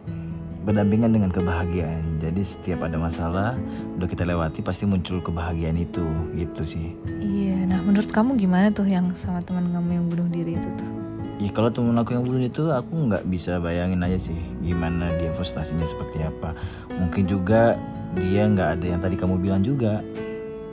berdampingan 0.63 1.11
dengan 1.11 1.31
kebahagiaan. 1.35 2.23
Jadi 2.23 2.41
setiap 2.47 2.87
ada 2.87 2.95
masalah 2.95 3.59
udah 3.99 4.07
kita 4.07 4.23
lewati 4.23 4.63
pasti 4.63 4.87
muncul 4.87 5.19
kebahagiaan 5.19 5.81
itu. 5.81 6.05
Gitu 6.37 6.63
sih. 6.63 6.89
Iya. 7.21 7.67
Nah 7.67 7.81
menurut 7.83 8.13
kamu 8.13 8.39
gimana 8.39 8.71
tuh 8.71 8.87
yang 8.87 9.11
sama 9.19 9.43
teman 9.43 9.73
kamu 9.73 9.91
yang 9.91 10.07
bunuh 10.07 10.29
diri 10.31 10.55
itu 10.55 10.71
tuh 10.79 11.02
ya 11.43 11.51
kalau 11.51 11.75
temen 11.75 11.99
aku 11.99 12.15
yang 12.15 12.23
bunuh 12.23 12.43
itu 12.43 12.71
aku 12.71 13.11
nggak 13.11 13.27
bisa 13.27 13.59
bayangin 13.59 14.03
aja 14.07 14.31
sih 14.31 14.39
gimana 14.63 15.11
dia 15.19 15.35
frustasinya 15.35 15.87
seperti 15.87 16.23
apa. 16.23 16.55
Mungkin 16.95 17.27
juga 17.27 17.75
dia 18.15 18.47
nggak 18.47 18.69
ada 18.79 18.87
yang 18.87 19.01
tadi 19.03 19.19
kamu 19.19 19.43
bilang 19.43 19.63
juga. 19.67 19.99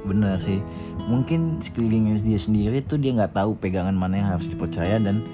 Bener 0.06 0.38
sih. 0.38 0.62
Mungkin 1.10 1.64
sekelilingnya 1.64 2.22
dia 2.22 2.40
sendiri 2.40 2.86
tuh 2.86 3.02
dia 3.02 3.18
nggak 3.18 3.34
tahu 3.34 3.58
pegangan 3.58 3.98
mana 3.98 4.22
yang 4.22 4.30
harus 4.38 4.46
dipercaya 4.46 5.02
dan 5.02 5.26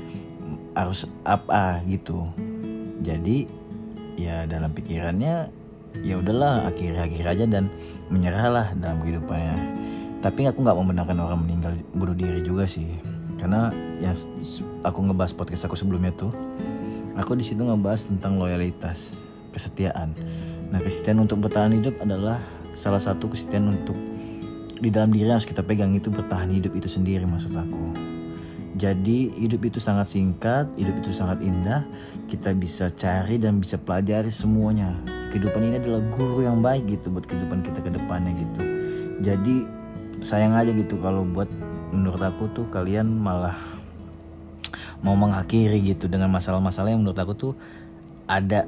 harus 0.72 1.04
apa 1.28 1.84
gitu. 1.92 2.28
Jadi 3.04 3.48
ya 4.16 4.48
dalam 4.48 4.72
pikirannya 4.72 5.52
ya 6.00 6.16
udahlah 6.20 6.72
akhir-akhir 6.72 7.26
aja 7.28 7.46
dan 7.48 7.68
menyerahlah 8.08 8.72
dalam 8.80 9.04
kehidupannya. 9.04 9.56
Tapi 10.24 10.48
aku 10.50 10.64
nggak 10.64 10.80
membenarkan 10.80 11.18
orang 11.22 11.40
meninggal 11.44 11.74
bunuh 11.94 12.16
diri 12.18 12.42
juga 12.42 12.66
sih 12.66 13.15
karena 13.36 13.70
yang 14.00 14.16
aku 14.82 15.00
ngebahas 15.12 15.34
podcast 15.36 15.68
aku 15.68 15.76
sebelumnya 15.76 16.12
tuh 16.16 16.32
aku 17.16 17.36
di 17.36 17.44
situ 17.44 17.64
ngebahas 17.64 18.08
tentang 18.08 18.40
loyalitas 18.40 19.16
kesetiaan. 19.56 20.12
Nah 20.72 20.84
kesetiaan 20.84 21.24
untuk 21.24 21.40
bertahan 21.44 21.72
hidup 21.76 21.96
adalah 22.04 22.40
salah 22.76 23.00
satu 23.00 23.32
kesetiaan 23.32 23.72
untuk 23.72 23.96
di 24.76 24.92
dalam 24.92 25.16
diri 25.16 25.32
harus 25.32 25.48
kita 25.48 25.64
pegang 25.64 25.96
itu 25.96 26.12
bertahan 26.12 26.52
hidup 26.52 26.76
itu 26.76 26.92
sendiri 26.92 27.24
maksud 27.24 27.56
aku. 27.56 27.96
Jadi 28.76 29.32
hidup 29.40 29.64
itu 29.72 29.80
sangat 29.80 30.12
singkat 30.12 30.68
hidup 30.76 31.00
itu 31.00 31.16
sangat 31.16 31.40
indah 31.40 31.88
kita 32.28 32.52
bisa 32.52 32.92
cari 32.92 33.40
dan 33.40 33.64
bisa 33.64 33.80
pelajari 33.80 34.28
semuanya. 34.28 34.92
Kehidupan 35.32 35.64
ini 35.64 35.76
adalah 35.80 36.04
guru 36.12 36.44
yang 36.44 36.60
baik 36.60 36.84
gitu 36.92 37.08
buat 37.08 37.24
kehidupan 37.24 37.64
kita 37.64 37.80
ke 37.80 37.90
depannya 37.96 38.36
gitu. 38.36 38.62
Jadi 39.24 39.56
sayang 40.20 40.60
aja 40.60 40.76
gitu 40.76 41.00
kalau 41.00 41.24
buat 41.24 41.48
menurut 41.94 42.22
aku 42.22 42.50
tuh 42.54 42.66
kalian 42.70 43.06
malah 43.10 43.58
mau 45.06 45.14
mengakhiri 45.14 45.82
gitu 45.86 46.10
dengan 46.10 46.32
masalah-masalah 46.34 46.94
yang 46.94 47.06
menurut 47.06 47.20
aku 47.20 47.34
tuh 47.38 47.54
ada 48.26 48.66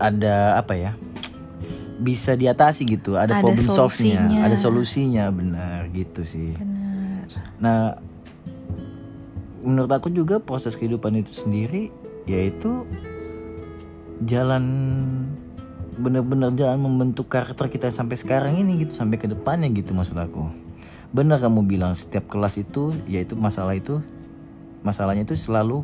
ada 0.00 0.58
apa 0.58 0.74
ya 0.74 0.92
bisa 2.00 2.32
diatasi 2.32 2.88
gitu. 2.88 3.20
Ada, 3.20 3.38
ada 3.38 3.44
problem 3.44 3.68
solve-nya 3.68 4.24
ada 4.40 4.56
solusinya 4.56 5.28
benar 5.28 5.92
gitu 5.92 6.24
sih. 6.24 6.56
Benar. 6.56 7.28
nah 7.60 7.80
menurut 9.60 9.92
aku 9.92 10.08
juga 10.08 10.40
proses 10.40 10.72
kehidupan 10.74 11.20
itu 11.20 11.36
sendiri 11.36 11.92
yaitu 12.24 12.88
jalan 14.24 14.64
bener-bener 16.00 16.48
jalan 16.56 16.80
membentuk 16.80 17.28
karakter 17.28 17.68
kita 17.68 17.92
sampai 17.92 18.16
sekarang 18.16 18.56
ini 18.56 18.88
gitu 18.88 18.96
sampai 18.96 19.20
ke 19.20 19.28
depannya 19.28 19.68
gitu 19.68 19.92
maksud 19.92 20.16
aku 20.16 20.48
benar 21.10 21.42
kamu 21.42 21.66
bilang 21.66 21.98
setiap 21.98 22.30
kelas 22.30 22.58
itu 22.58 22.94
yaitu 23.10 23.34
masalah 23.34 23.74
itu 23.74 23.98
masalahnya 24.86 25.26
itu 25.26 25.34
selalu 25.34 25.82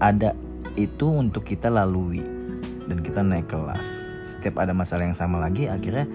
ada 0.00 0.32
itu 0.76 1.08
untuk 1.08 1.42
kita 1.44 1.72
lalui. 1.72 2.22
Dan 2.86 3.02
kita 3.02 3.24
naik 3.24 3.50
kelas. 3.50 4.06
Setiap 4.22 4.62
ada 4.62 4.70
masalah 4.70 5.10
yang 5.10 5.16
sama 5.16 5.42
lagi 5.42 5.66
akhirnya 5.66 6.06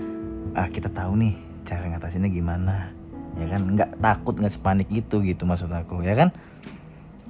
ah 0.55 0.67
kita 0.71 0.87
tahu 0.87 1.19
nih 1.19 1.35
cara 1.67 1.83
ngatasinnya 1.91 2.31
gimana. 2.31 2.93
Ya 3.35 3.47
kan? 3.51 3.61
Nggak 3.75 3.89
takut 3.99 4.35
nggak 4.39 4.53
sepanik 4.53 4.87
itu 4.91 5.19
gitu 5.25 5.43
maksud 5.43 5.67
aku. 5.71 5.99
Ya 6.05 6.15
kan? 6.15 6.29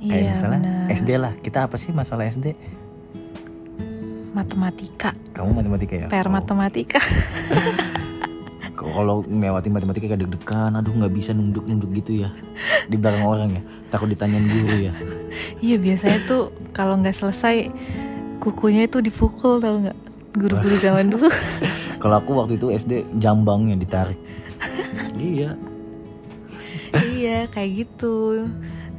Kayak 0.01 0.21
iya, 0.21 0.31
misalnya 0.33 0.59
bener. 0.61 0.93
SD 0.93 1.09
lah. 1.17 1.33
Kita 1.41 1.65
apa 1.65 1.75
sih 1.77 1.89
masalah 1.93 2.29
SD 2.29 2.53
matematika. 4.31 5.11
Kamu 5.33 5.57
matematika 5.57 5.93
ya? 5.95 6.07
Per 6.07 6.27
oh. 6.27 6.31
matematika 6.31 7.01
kalau 8.91 9.23
melewati 9.25 9.71
matematika 9.71 10.05
kayak 10.11 10.27
deg-degan 10.27 10.75
aduh 10.75 10.91
nggak 10.91 11.13
bisa 11.13 11.31
nunduk 11.31 11.65
nunduk 11.65 11.91
gitu 12.03 12.27
ya. 12.27 12.29
Di 12.87 12.95
belakang 12.99 13.25
orang 13.25 13.49
ya 13.55 13.61
takut 13.89 14.07
ditanyain 14.11 14.45
guru 14.45 14.75
ya. 14.91 14.93
Iya 15.59 15.77
biasanya 15.79 16.19
tuh 16.27 16.51
kalau 16.75 16.99
nggak 16.99 17.15
selesai 17.15 17.71
kukunya 18.41 18.85
itu 18.85 18.99
dipukul 18.99 19.61
tau 19.61 19.79
nggak? 19.81 19.97
Guru-guru 20.35 20.75
zaman 20.85 21.11
dulu. 21.11 21.27
Kalau 22.01 22.15
aku 22.19 22.31
waktu 22.37 22.57
itu 22.57 22.71
SD 22.71 23.19
jambangnya 23.21 23.77
ditarik. 23.77 24.17
Iya. 25.15 25.55
Iya 26.91 27.47
kayak 27.51 27.71
gitu. 27.85 28.47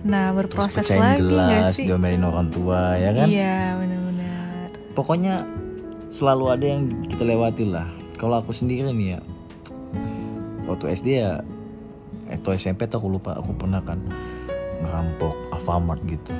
Nah 0.02 0.34
berproses 0.34 0.88
lagi 0.90 1.22
gelas, 1.22 1.50
gak 1.50 1.74
sih? 1.78 1.86
diomelin 1.86 2.26
orang 2.26 2.48
tua 2.50 2.98
ya 2.98 3.10
kan? 3.14 3.26
Iya 3.26 3.78
benar-benar. 3.78 4.68
Pokoknya 4.94 5.34
selalu 6.12 6.44
ada 6.52 6.64
yang 6.64 6.82
kita 7.06 7.22
lewati 7.24 7.64
lah. 7.66 7.86
Kalau 8.18 8.38
aku 8.38 8.54
sendiri 8.54 8.86
nih 8.94 9.18
ya 9.18 9.20
waktu 10.72 10.86
SD 10.96 11.08
ya 11.22 11.44
atau 12.32 12.50
SMP 12.56 12.88
tuh 12.88 12.98
aku 13.02 13.08
lupa 13.12 13.36
aku 13.36 13.52
pernah 13.52 13.84
kan 13.84 14.00
ngerampok 14.82 15.34
Alfamart 15.54 16.00
gitu. 16.08 16.32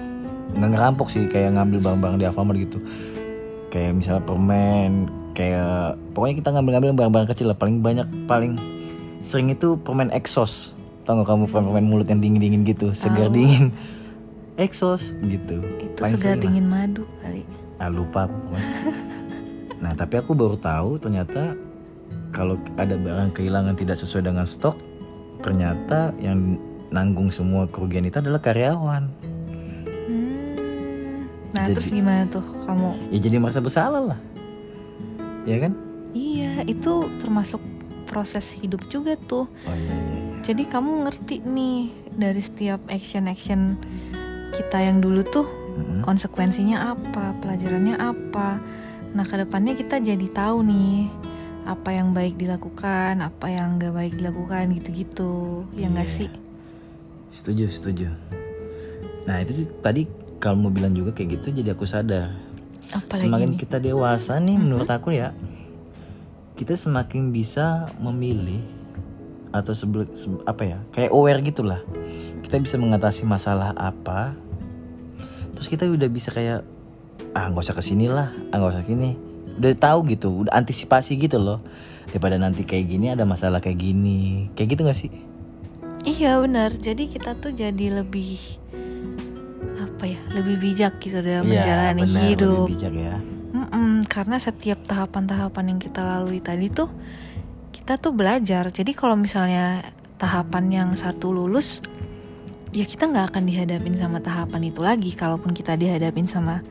Nggak 0.53 0.71
ngerampok 0.77 1.09
sih 1.13 1.25
kayak 1.29 1.57
ngambil 1.57 1.79
barang-barang 1.81 2.19
di 2.19 2.27
Alfamart 2.27 2.59
gitu. 2.59 2.79
Kayak 3.73 3.93
misalnya 3.97 4.23
permen 4.25 5.09
kayak 5.33 5.97
pokoknya 6.13 6.35
kita 6.45 6.49
ngambil-ngambil 6.53 6.91
barang-barang 6.97 7.29
kecil 7.33 7.47
lah. 7.53 7.57
Paling 7.57 7.81
banyak 7.81 8.07
paling 8.27 8.57
sering 9.23 9.53
itu 9.53 9.79
permen 9.81 10.11
exos. 10.13 10.75
Tau 11.03 11.19
gak 11.19 11.35
kamu 11.35 11.51
permen, 11.51 11.71
permen 11.75 11.87
mulut 11.89 12.07
yang 12.07 12.23
dingin-dingin 12.23 12.63
gitu 12.63 12.95
segar 12.95 13.31
oh. 13.31 13.35
dingin? 13.35 13.75
Exos 14.61 15.17
gitu. 15.25 15.65
Itu 15.81 15.99
paling 15.99 16.15
segar 16.21 16.37
dingin 16.39 16.69
lah. 16.69 16.87
madu 16.87 17.09
kali. 17.25 17.43
Ah 17.81 17.91
lupa 17.91 18.31
aku 18.31 18.55
nah 19.83 19.91
tapi 19.99 20.15
aku 20.15 20.31
baru 20.39 20.55
tahu 20.55 20.95
ternyata 21.03 21.59
kalau 22.33 22.57
ada 22.81 22.97
barang 22.97 23.37
kehilangan 23.37 23.77
tidak 23.77 24.01
sesuai 24.01 24.33
dengan 24.33 24.49
stok 24.49 24.75
ternyata 25.45 26.17
yang 26.19 26.57
nanggung 26.89 27.29
semua 27.29 27.69
kerugian 27.69 28.09
itu 28.09 28.21
adalah 28.21 28.41
karyawan. 28.41 29.05
Hmm. 30.09 31.29
nah 31.53 31.65
jadi, 31.69 31.77
terus 31.77 31.91
gimana 31.93 32.25
tuh? 32.29 32.45
Kamu? 32.65 33.13
Ya 33.13 33.19
jadi 33.21 33.37
merasa 33.41 33.61
bersalah 33.61 34.03
lah. 34.15 34.21
Ya 35.45 35.61
kan? 35.61 35.73
Iya 36.13 36.65
itu 36.69 37.09
termasuk 37.21 37.61
proses 38.09 38.53
hidup 38.53 38.85
juga 38.93 39.17
tuh. 39.17 39.49
Oh 39.49 39.75
iya, 39.77 39.93
iya. 39.93 40.21
jadi 40.45 40.63
kamu 40.69 41.09
ngerti 41.09 41.41
nih 41.49 41.89
dari 42.13 42.43
setiap 42.45 42.81
action 42.93 43.25
action 43.25 43.81
kita 44.53 44.85
yang 44.85 45.01
dulu 45.01 45.25
tuh 45.25 45.49
Mm-mm. 45.49 46.05
konsekuensinya 46.05 46.93
apa 46.93 47.33
pelajarannya 47.41 47.97
apa. 47.97 48.61
Nah 49.17 49.25
ke 49.25 49.41
depannya 49.41 49.73
kita 49.73 49.97
jadi 50.05 50.29
tahu 50.29 50.61
nih 50.61 51.09
apa 51.65 51.91
yang 51.91 52.11
baik 52.11 52.35
dilakukan 52.37 53.19
apa 53.19 53.47
yang 53.47 53.77
gak 53.77 53.93
baik 53.93 54.15
dilakukan 54.15 54.73
gitu-gitu 54.73 55.33
ya 55.73 55.87
nggak 55.87 56.07
Iya. 56.07 56.17
sih 56.19 56.31
Setuju, 57.33 57.65
setuju. 57.67 58.13
Nah 59.25 59.41
itu 59.41 59.65
tadi 59.79 60.05
kalau 60.37 60.59
mau 60.59 60.69
bilang 60.69 60.93
juga 60.93 61.13
kayak 61.13 61.41
gitu 61.41 61.49
jadi 61.55 61.73
aku 61.73 61.83
sadar. 61.83 62.37
apalagi 62.91 63.25
semakin 63.25 63.49
nih 63.49 63.59
kita 63.59 63.77
dewasa 63.79 64.37
nih 64.37 64.59
menurut 64.59 64.85
aku 64.87 65.17
ya, 65.17 65.33
kita 66.55 66.77
semakin 66.77 67.33
bisa 67.33 67.89
memilih 67.97 68.61
atau 69.49 69.73
sebel, 69.73 70.05
se- 70.13 70.29
apa 70.45 70.63
ya, 70.67 70.79
kayak 70.91 71.09
aware 71.09 71.41
gitulah. 71.41 71.81
Kita 72.41 72.59
bisa 72.59 72.77
mengatasi 72.77 73.25
masalah 73.25 73.73
apa, 73.73 74.37
terus 75.53 75.69
kita 75.69 75.89
udah 75.89 76.09
bisa 76.09 76.29
kayak 76.29 76.69
ah 77.33 77.49
nggak 77.49 77.65
usah 77.65 77.73
ke 77.73 77.81
sini 77.83 78.13
lah, 78.13 78.29
ah 78.51 78.57
nggak 78.57 78.73
usah 78.73 78.85
gini. 78.85 79.17
Udah 79.59 79.73
tahu 79.77 79.99
gitu, 80.13 80.47
udah 80.47 80.53
antisipasi 80.55 81.17
gitu 81.17 81.37
loh. 81.37 81.61
Daripada 82.09 82.37
nanti 82.37 82.65
kayak 82.65 82.85
gini 82.89 83.07
ada 83.13 83.25
masalah 83.25 83.61
kayak 83.61 83.79
gini, 83.79 84.53
kayak 84.53 84.69
gitu 84.77 84.81
gak 84.85 84.99
sih? 84.99 85.13
Iya 86.03 86.43
benar. 86.43 86.75
Jadi 86.77 87.09
kita 87.09 87.39
tuh 87.39 87.55
jadi 87.55 88.03
lebih 88.03 88.37
apa 89.79 90.05
ya? 90.05 90.21
Lebih 90.35 90.57
bijak 90.59 90.99
gitu 90.99 91.23
dalam 91.23 91.47
Iya, 91.47 91.63
menjalani 91.63 92.03
benar, 92.05 92.23
hidup. 92.27 92.67
lebih 92.67 92.75
bijak 92.75 92.95
ya. 92.95 93.17
Mm-mm, 93.53 94.09
karena 94.09 94.37
setiap 94.41 94.81
tahapan-tahapan 94.89 95.77
yang 95.77 95.81
kita 95.81 96.01
lalui 96.01 96.41
tadi 96.41 96.73
tuh 96.73 96.89
kita 97.73 98.01
tuh 98.01 98.13
belajar. 98.17 98.69
Jadi 98.73 98.93
kalau 98.93 99.15
misalnya 99.15 99.85
tahapan 100.17 100.65
yang 100.71 100.89
satu 100.97 101.31
lulus, 101.31 101.83
ya 102.73 102.87
kita 102.87 103.11
nggak 103.11 103.35
akan 103.35 103.43
dihadapin 103.47 103.95
sama 103.95 104.19
tahapan 104.19 104.71
itu 104.71 104.81
lagi. 104.81 105.11
Kalaupun 105.15 105.53
kita 105.53 105.77
dihadapin 105.77 106.27
sama 106.27 106.63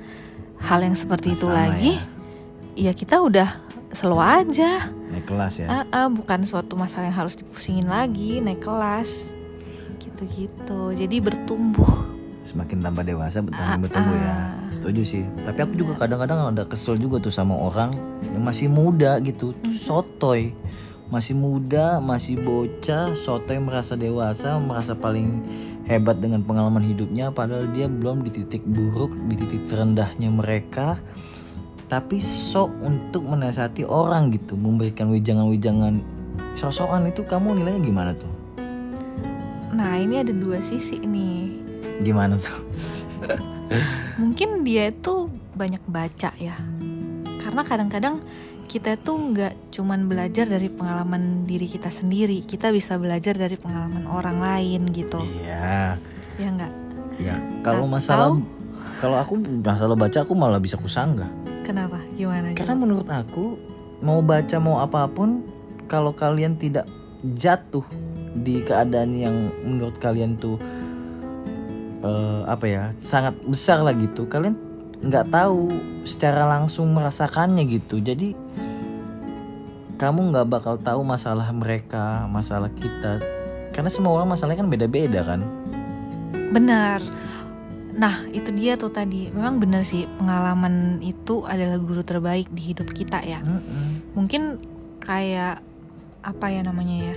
hal 0.62 0.80
yang 0.84 0.96
seperti 0.96 1.34
itu 1.34 1.48
Sama 1.48 1.58
lagi, 1.72 1.98
ya. 1.98 2.06
Kita 2.76 3.20
udah 3.20 3.50
slow 3.92 4.20
aja. 4.20 4.88
Naik 5.12 5.28
kelas 5.28 5.60
ya. 5.60 5.68
Ah, 5.68 5.86
ah, 5.92 6.08
bukan 6.08 6.48
suatu 6.48 6.80
masalah 6.80 7.12
yang 7.12 7.18
harus 7.20 7.36
dipusingin 7.36 7.88
lagi, 7.88 8.40
naik 8.40 8.64
kelas, 8.64 9.28
gitu-gitu. 10.00 10.96
Jadi 10.96 11.16
bertumbuh. 11.20 12.10
semakin 12.42 12.82
tambah 12.82 13.06
dewasa 13.06 13.38
Ah, 13.54 13.78
semakin 13.78 13.80
bertumbuh 13.86 14.18
ya 14.18 14.38
setuju 14.74 15.02
sih 15.06 15.24
tapi 15.46 15.62
aku 15.62 15.78
juga 15.78 15.94
kadang-kadang 15.94 16.50
ada 16.50 16.66
kesel 16.66 16.98
juga 16.98 17.22
tuh 17.22 17.30
sama 17.30 17.54
orang 17.54 17.94
yang 18.34 18.42
masih 18.42 18.66
muda 18.66 19.22
gitu 19.22 19.54
tuh 19.62 19.70
sotoy 19.70 20.50
masih 21.14 21.38
muda 21.38 22.02
masih 22.02 22.42
bocah 22.42 23.14
sotoy 23.14 23.62
merasa 23.62 23.94
dewasa 23.94 24.58
merasa 24.58 24.98
paling 24.98 25.46
hebat 25.86 26.18
dengan 26.18 26.42
pengalaman 26.42 26.82
hidupnya 26.82 27.30
padahal 27.30 27.70
dia 27.78 27.86
belum 27.86 28.26
di 28.26 28.34
titik 28.34 28.66
buruk 28.66 29.14
di 29.30 29.38
titik 29.38 29.70
terendahnya 29.70 30.34
mereka 30.34 30.98
tapi 31.92 32.24
sok 32.24 32.72
untuk 32.80 33.28
menasihati 33.28 33.84
orang 33.84 34.32
gitu. 34.32 34.56
Memberikan 34.56 35.12
wijangan-wijangan 35.12 36.00
sosokan 36.56 37.12
itu 37.12 37.28
kamu 37.28 37.60
nilainya 37.60 37.84
gimana 37.84 38.12
tuh? 38.16 38.32
Nah 39.76 40.00
ini 40.00 40.24
ada 40.24 40.32
dua 40.32 40.64
sisi 40.64 41.04
nih. 41.04 41.60
gimana 42.02 42.40
tuh? 42.40 42.64
Mungkin 44.24 44.64
dia 44.64 44.88
itu 44.88 45.28
banyak 45.54 45.84
baca 45.86 46.32
ya. 46.40 46.56
Karena 47.44 47.62
kadang-kadang 47.68 48.24
kita 48.72 48.96
tuh 48.96 49.20
nggak 49.36 49.76
cuman 49.76 50.08
belajar 50.08 50.48
dari 50.48 50.72
pengalaman 50.72 51.44
diri 51.44 51.68
kita 51.68 51.92
sendiri. 51.92 52.48
Kita 52.48 52.72
bisa 52.72 52.96
belajar 52.96 53.36
dari 53.36 53.60
pengalaman 53.60 54.08
orang 54.08 54.40
lain 54.40 54.88
gitu. 54.96 55.20
Iya. 55.20 56.00
Ya 56.40 56.48
nggak? 56.56 56.74
Ya, 57.22 57.36
kalau 57.62 57.86
masalah 57.86 58.34
kalau 58.98 59.18
aku 59.20 59.38
masalah 59.62 59.94
baca 59.94 60.24
aku 60.24 60.34
malah 60.34 60.58
bisa 60.58 60.80
kusanggah. 60.80 61.41
Kenapa? 61.66 61.98
Gimana 62.18 62.54
Karena 62.58 62.76
menurut 62.76 63.08
aku 63.08 63.58
mau 64.02 64.20
baca 64.20 64.58
mau 64.58 64.82
apa 64.82 65.06
pun 65.10 65.46
kalau 65.86 66.12
kalian 66.16 66.58
tidak 66.58 66.90
jatuh 67.38 67.86
di 68.34 68.64
keadaan 68.64 69.14
yang 69.14 69.36
menurut 69.62 70.00
kalian 70.02 70.40
tuh 70.40 70.58
eh, 72.02 72.42
apa 72.48 72.66
ya 72.66 72.84
sangat 72.98 73.38
besar 73.46 73.84
lah 73.86 73.94
gitu 73.94 74.26
kalian 74.26 74.58
nggak 75.02 75.34
tahu 75.34 75.74
secara 76.06 76.46
langsung 76.46 76.94
merasakannya 76.94 77.66
gitu. 77.66 77.98
Jadi 77.98 78.38
kamu 79.98 80.34
nggak 80.34 80.48
bakal 80.50 80.76
tahu 80.78 81.02
masalah 81.02 81.50
mereka 81.54 82.26
masalah 82.30 82.70
kita. 82.74 83.18
Karena 83.74 83.90
semua 83.90 84.22
orang 84.22 84.34
masalahnya 84.34 84.62
kan 84.62 84.70
beda-beda 84.70 85.22
kan? 85.26 85.42
Benar 86.54 87.02
nah 87.94 88.24
itu 88.28 88.50
dia 88.52 88.74
tuh 88.74 88.90
tadi 88.90 89.28
memang 89.28 89.58
benar 89.58 89.82
sih 89.82 90.08
pengalaman 90.14 90.76
itu 91.00 91.44
adalah 91.44 91.76
guru 91.76 92.02
terbaik 92.02 92.48
di 92.48 92.72
hidup 92.72 92.90
kita 92.90 93.20
ya 93.20 93.40
Mm-mm. 93.40 94.14
mungkin 94.14 94.58
kayak 94.98 95.60
apa 96.22 96.46
ya 96.48 96.62
namanya 96.62 96.98
ya 97.04 97.16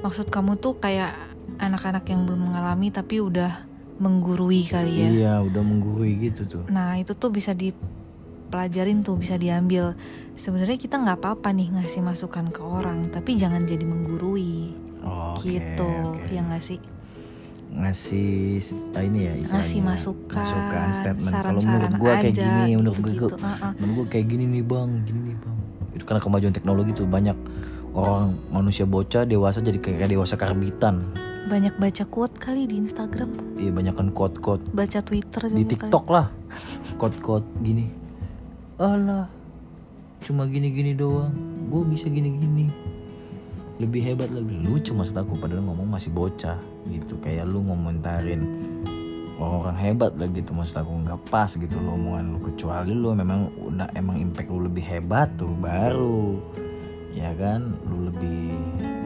maksud 0.00 0.28
kamu 0.28 0.56
tuh 0.56 0.76
kayak 0.76 1.12
anak-anak 1.56 2.06
yang 2.06 2.22
belum 2.22 2.40
mengalami 2.46 2.88
tapi 2.88 3.18
udah 3.18 3.66
menggurui 3.98 4.62
kali 4.64 4.94
ya 4.96 5.08
Iya, 5.08 5.34
udah 5.42 5.60
menggurui 5.60 6.14
gitu 6.22 6.46
tuh. 6.46 6.62
nah 6.68 6.94
itu 6.94 7.12
tuh 7.12 7.28
bisa 7.28 7.50
dipelajarin 7.50 9.02
tuh 9.02 9.16
bisa 9.16 9.34
diambil 9.34 9.98
sebenarnya 10.34 10.76
kita 10.76 10.96
nggak 10.96 11.18
apa-apa 11.18 11.50
nih 11.50 11.68
ngasih 11.74 12.00
masukan 12.00 12.48
ke 12.48 12.60
orang 12.60 13.10
tapi 13.10 13.34
jangan 13.34 13.64
jadi 13.64 13.82
menggurui 13.82 14.86
Oh, 14.98 15.38
gitu 15.40 15.88
oke. 16.12 16.26
ya 16.28 16.42
nggak 16.42 16.60
sih 16.60 16.78
Ngasih 17.78 18.58
ah, 18.92 19.02
ini 19.02 19.18
ya 19.22 19.32
istilahnya. 19.38 19.62
ngasih 19.62 19.80
masukan, 19.80 20.42
masukan 20.42 20.88
statement. 20.90 21.32
Kalau 21.32 21.60
menurut 21.62 21.92
gua 21.94 22.12
kayak 22.18 22.34
gini, 22.34 22.70
menurut 22.74 22.98
gua, 22.98 23.06
gitu-gitu. 23.06 23.26
gua- 23.30 23.46
Heeh. 23.46 23.72
menurut 23.78 23.94
gua 23.94 24.06
kayak 24.10 24.26
gini 24.26 24.44
nih 24.50 24.62
bang, 24.62 24.88
gini 25.06 25.20
nih 25.24 25.36
bang. 25.38 25.56
Itu 25.94 26.02
karena 26.02 26.20
kemajuan 26.20 26.52
teknologi 26.52 26.90
tuh 26.92 27.06
banyak 27.06 27.38
orang 27.90 28.34
manusia 28.50 28.84
bocah 28.84 29.22
dewasa 29.24 29.58
jadi 29.58 29.78
kayak 29.78 30.08
dewasa 30.08 30.34
karbitan. 30.34 31.06
banyak 31.48 31.80
baca 31.80 32.04
quote 32.04 32.36
kali 32.36 32.68
di 32.68 32.76
Instagram 32.76 33.32
Iya 33.56 33.72
banyak 33.72 33.96
kan 33.96 34.12
quote-quote 34.12 34.68
baca 34.68 35.00
Twitter 35.00 35.48
di 35.48 35.64
TikTok 35.64 36.04
lah. 36.06 36.28
Quote-quote 36.94 37.64
gini. 37.64 37.88
Alah, 38.76 39.32
cuma 40.20 40.44
gini-gini 40.44 40.92
doang. 40.92 41.32
Gue 41.66 41.88
bisa 41.88 42.06
gini-gini. 42.06 42.68
Lebih 43.78 44.02
hebat 44.02 44.30
lebih 44.34 44.58
lucu 44.66 44.90
maksud 44.90 45.14
aku 45.14 45.38
padahal 45.38 45.62
ngomong 45.62 45.86
masih 45.86 46.10
bocah 46.10 46.58
gitu. 46.90 47.18
Kayak 47.22 47.46
lu 47.46 47.62
ngomentarin 47.62 48.42
orang 49.38 49.78
hebat 49.78 50.18
lah 50.18 50.26
gitu 50.34 50.50
maksud 50.50 50.82
aku 50.82 50.90
nggak 51.06 51.20
pas 51.30 51.46
gitu 51.46 51.78
lo 51.78 51.94
omongan 51.94 52.26
lu 52.34 52.38
kecuali 52.42 52.90
lu 52.90 53.14
memang 53.14 53.54
udah 53.70 53.86
emang 53.94 54.18
impact 54.18 54.50
lu 54.50 54.66
lebih 54.66 54.82
hebat 54.82 55.30
tuh 55.38 55.54
baru 55.54 56.42
ya 57.14 57.30
kan 57.38 57.70
lu 57.86 58.10
lebih 58.10 58.50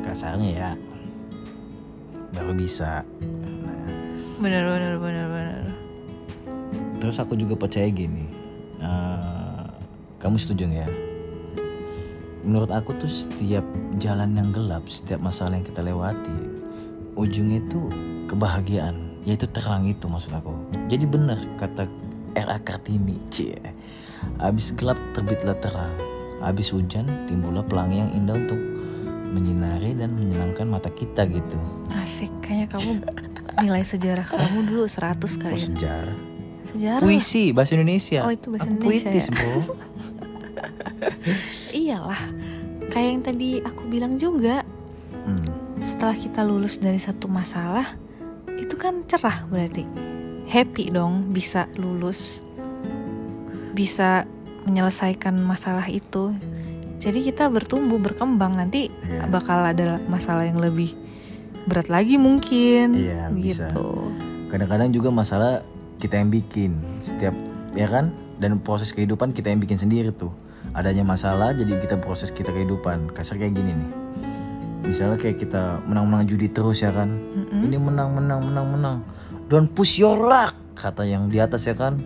kasarnya 0.08 0.50
ya 0.56 0.70
baru 2.32 2.56
bisa 2.56 3.04
nah, 3.04 3.76
kali. 3.76 4.40
bener 4.40 4.64
bener 4.64 4.94
bener 4.96 5.26
bener 5.28 5.62
Terus 7.02 7.18
aku 7.18 7.35
juga 7.35 7.58
percaya 7.58 7.90
gini, 7.90 8.30
eh, 8.78 9.66
kamu 10.22 10.38
setuju 10.38 10.70
nggak 10.70 10.87
ya? 10.87 10.88
Menurut 12.42 12.70
aku 12.70 12.94
tuh 12.98 13.07
setiap 13.07 13.62
jalan 13.96 14.35
yang 14.35 14.50
gelap, 14.50 14.83
setiap 14.87 15.22
masalah 15.22 15.55
yang 15.55 15.62
kita 15.62 15.78
lewati, 15.78 16.37
ujungnya 17.14 17.62
itu 17.62 17.87
kebahagiaan, 18.26 19.22
yaitu 19.22 19.46
terang 19.46 19.87
itu 19.87 20.11
maksud 20.11 20.35
aku. 20.35 20.50
Jadi 20.90 21.07
benar 21.07 21.38
kata 21.57 21.87
R.A. 22.35 22.59
Kartini, 22.59 23.14
cie. 23.28 23.55
Abis 24.38 24.74
gelap 24.74 24.98
terbitlah 25.12 25.55
terang, 25.59 25.94
abis 26.40 26.74
hujan 26.74 27.07
timbullah 27.26 27.62
pelangi 27.62 28.02
yang 28.02 28.11
indah 28.12 28.35
untuk 28.37 28.59
menyinari 29.33 29.94
dan 29.94 30.12
menyenangkan 30.12 30.66
mata 30.68 30.90
kita 30.90 31.24
gitu. 31.24 31.57
asik 31.96 32.28
kayaknya 32.44 32.68
kamu 32.68 32.90
nilai 33.59 33.81
sejarah 33.81 34.26
kamu 34.28 34.68
dulu 34.68 34.85
100 34.85 35.24
kali 35.40 35.48
Oh, 35.48 35.57
ya 35.57 35.64
sejarah. 35.72 36.16
sejarah 36.68 37.00
Puisi 37.00 37.44
bahasa 37.50 37.72
Indonesia. 37.72 38.20
Oh, 38.22 38.33
itu 38.33 38.52
bahasa 38.52 38.68
Aku 38.68 38.76
Indonesia 38.76 39.09
puitis, 39.09 39.26
ya? 39.26 39.33
bro. 39.33 39.57
iyalah 41.74 42.30
kayak 42.90 43.08
yang 43.08 43.22
tadi 43.22 43.48
aku 43.62 43.82
bilang 43.88 44.16
juga. 44.16 44.64
Hmm. 45.22 45.38
setelah 45.82 46.14
kita 46.14 46.42
lulus 46.46 46.78
dari 46.78 46.98
satu 46.98 47.26
masalah 47.26 47.94
itu 48.58 48.74
kan 48.78 49.02
cerah 49.06 49.46
berarti. 49.50 49.82
Happy 50.46 50.90
dong 50.94 51.30
bisa 51.34 51.66
lulus 51.74 52.42
bisa 53.72 54.28
menyelesaikan 54.68 55.34
masalah 55.42 55.88
itu. 55.90 56.36
Jadi 57.02 57.26
kita 57.26 57.50
bertumbuh 57.50 57.98
berkembang. 57.98 58.54
Nanti 58.54 58.86
Iya. 59.02 59.26
bakal 59.26 59.58
ada 59.66 59.98
masalah 60.06 60.46
yang 60.46 60.62
lebih 60.62 60.94
berat 61.66 61.90
lagi 61.90 62.14
mungkin. 62.14 62.94
Iya, 62.94 63.32
bisa. 63.34 63.66
gitu. 63.72 64.14
Kadang-kadang 64.54 64.94
juga 64.94 65.10
masalah 65.10 65.66
kita 65.98 66.20
yang 66.20 66.30
bikin 66.30 66.78
setiap 67.02 67.34
ya 67.74 67.90
kan? 67.90 68.14
Dan 68.38 68.62
proses 68.62 68.94
kehidupan 68.94 69.34
kita 69.34 69.50
yang 69.50 69.58
bikin 69.58 69.78
sendiri 69.78 70.14
tuh 70.14 70.30
adanya 70.72 71.05
masalah 71.05 71.53
jadi 71.53 71.77
kita 71.77 72.01
proses 72.01 72.33
kita 72.33 72.55
kehidupan. 72.55 73.12
Kasar 73.12 73.37
kayak 73.37 73.59
gini 73.59 73.72
nih. 73.77 73.90
Misalnya 74.83 75.18
kayak 75.20 75.38
kita 75.38 75.79
menang-menang 75.87 76.27
judi 76.27 76.51
terus 76.51 76.83
ya 76.83 76.90
kan? 76.90 77.07
Mm-mm. 77.14 77.66
ini 77.70 77.79
menang 77.79 78.18
menang 78.18 78.40
menang 78.42 78.66
menang. 78.66 78.96
Don't 79.46 79.70
push 79.70 80.03
your 80.03 80.18
luck 80.18 80.57
kata 80.75 81.07
yang 81.07 81.31
di 81.31 81.38
atas 81.38 81.68
ya 81.68 81.77
kan? 81.77 82.03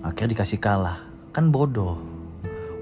Akhirnya 0.00 0.40
dikasih 0.40 0.56
kalah. 0.62 1.04
Kan 1.36 1.52
bodoh. 1.52 2.00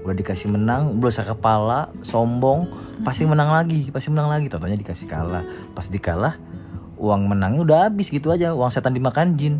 Udah 0.05 0.15
dikasih 0.15 0.53
menang 0.53 1.01
berusaha 1.01 1.25
kepala 1.25 1.89
sombong 2.05 2.69
pasti 3.03 3.27
menang 3.27 3.51
lagi 3.51 3.89
pasti 3.91 4.13
menang 4.13 4.31
lagi. 4.31 4.47
Totalnya 4.47 4.79
dikasih 4.79 5.11
kalah. 5.11 5.43
Pas 5.75 5.91
dikalah 5.91 6.39
uang 6.95 7.27
menangnya 7.27 7.61
udah 7.65 7.77
habis 7.91 8.07
gitu 8.07 8.31
aja. 8.31 8.55
Uang 8.55 8.71
setan 8.71 8.95
dimakan 8.95 9.35
jin. 9.35 9.59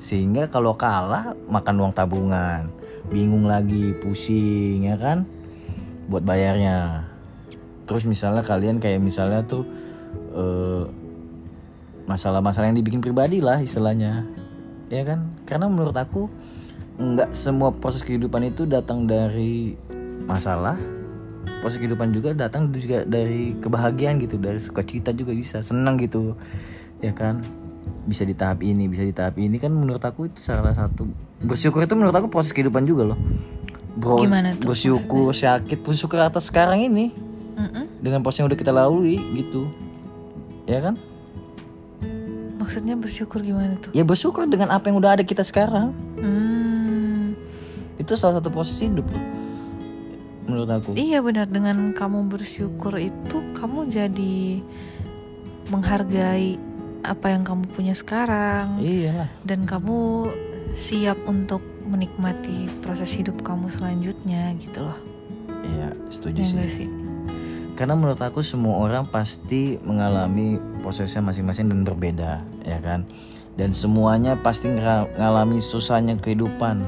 Sehingga 0.00 0.48
kalau 0.48 0.78
kalah 0.80 1.36
makan 1.52 1.74
uang 1.84 1.92
tabungan 1.92 2.79
bingung 3.10 3.44
lagi 3.44 3.92
pusing 3.98 4.86
ya 4.86 4.96
kan? 4.96 5.26
Buat 6.06 6.22
bayarnya. 6.24 7.06
Terus 7.84 8.06
misalnya 8.06 8.46
kalian 8.46 8.78
kayak 8.78 9.02
misalnya 9.02 9.42
tuh 9.42 9.66
eh, 10.34 10.84
masalah-masalah 12.06 12.70
yang 12.70 12.78
dibikin 12.78 13.02
pribadi 13.02 13.42
lah 13.42 13.58
istilahnya 13.58 14.26
ya 14.90 15.02
kan? 15.06 15.30
Karena 15.46 15.66
menurut 15.70 15.94
aku 15.94 16.30
nggak 17.00 17.32
semua 17.32 17.74
proses 17.74 18.06
kehidupan 18.06 18.50
itu 18.50 18.66
datang 18.66 19.06
dari 19.06 19.74
masalah. 20.26 20.78
Proses 21.64 21.80
kehidupan 21.80 22.12
juga 22.12 22.36
datang 22.36 22.68
juga 22.72 23.02
dari 23.04 23.56
kebahagiaan 23.56 24.20
gitu 24.20 24.36
dari 24.36 24.60
sukacita 24.60 25.10
juga 25.10 25.32
bisa 25.32 25.62
senang 25.64 25.98
gitu 25.98 26.38
ya 27.02 27.10
kan? 27.10 27.40
Bisa 28.04 28.22
di 28.22 28.34
tahap 28.36 28.60
ini 28.62 28.86
bisa 28.86 29.06
di 29.06 29.14
tahap 29.14 29.38
ini. 29.38 29.56
Kan 29.56 29.74
menurut 29.74 30.02
aku 30.02 30.28
itu 30.28 30.42
salah 30.42 30.74
satu 30.74 31.29
bersyukur 31.40 31.84
itu 31.84 31.94
menurut 31.96 32.14
aku 32.14 32.28
proses 32.28 32.52
kehidupan 32.52 32.84
juga 32.84 33.12
loh. 33.14 33.18
Bro, 33.96 34.22
Gimana 34.22 34.54
tuh? 34.56 34.70
bersyukur 34.70 35.34
sakit 35.34 35.82
bersyukur 35.82 36.20
atas 36.20 36.48
sekarang 36.48 36.80
ini. 36.80 37.12
Mm-mm. 37.60 38.00
dengan 38.00 38.24
proses 38.24 38.40
yang 38.40 38.48
udah 38.48 38.56
kita 38.56 38.72
lalui 38.72 39.20
gitu. 39.36 39.68
Ya 40.64 40.80
kan? 40.80 40.96
Maksudnya 42.56 42.96
bersyukur 42.96 43.44
gimana 43.44 43.76
tuh? 43.76 43.92
ya 43.92 44.00
bersyukur 44.00 44.48
dengan 44.48 44.72
apa 44.72 44.88
yang 44.88 44.96
udah 44.96 45.20
ada 45.20 45.24
kita 45.26 45.44
sekarang. 45.44 45.92
Hmm, 46.16 47.36
itu 48.00 48.16
salah 48.16 48.40
satu 48.40 48.48
proses 48.48 48.80
hidup 48.80 49.04
loh 49.12 49.40
menurut 50.50 50.70
aku. 50.70 50.90
Iya 50.98 51.22
benar. 51.22 51.46
Dengan 51.46 51.94
kamu 51.94 52.26
bersyukur 52.26 52.98
itu 52.98 53.38
kamu 53.54 53.86
jadi 53.86 54.58
menghargai 55.70 56.58
apa 57.06 57.26
yang 57.32 57.46
kamu 57.46 57.64
punya 57.70 57.94
sekarang. 57.94 58.82
Iyalah. 58.82 59.30
Dan 59.46 59.64
kamu 59.64 60.28
siap 60.72 61.18
untuk 61.26 61.60
menikmati 61.84 62.70
proses 62.80 63.10
hidup 63.12 63.42
kamu 63.42 63.66
selanjutnya 63.68 64.54
gitu 64.58 64.86
loh. 64.86 64.98
iya 65.60 65.90
setuju 66.08 66.40
Ya 66.40 66.66
sih. 66.66 66.88
karena 67.74 67.96
menurut 67.96 68.20
aku 68.20 68.40
semua 68.40 68.78
orang 68.80 69.04
pasti 69.04 69.76
mengalami 69.80 70.56
prosesnya 70.80 71.20
masing-masing 71.20 71.68
dan 71.68 71.80
berbeda 71.82 72.32
ya 72.62 72.78
kan? 72.80 73.04
Dan 73.58 73.74
semuanya 73.76 74.38
pasti 74.40 74.72
ngalami 75.18 75.60
susahnya 75.60 76.16
kehidupan. 76.16 76.80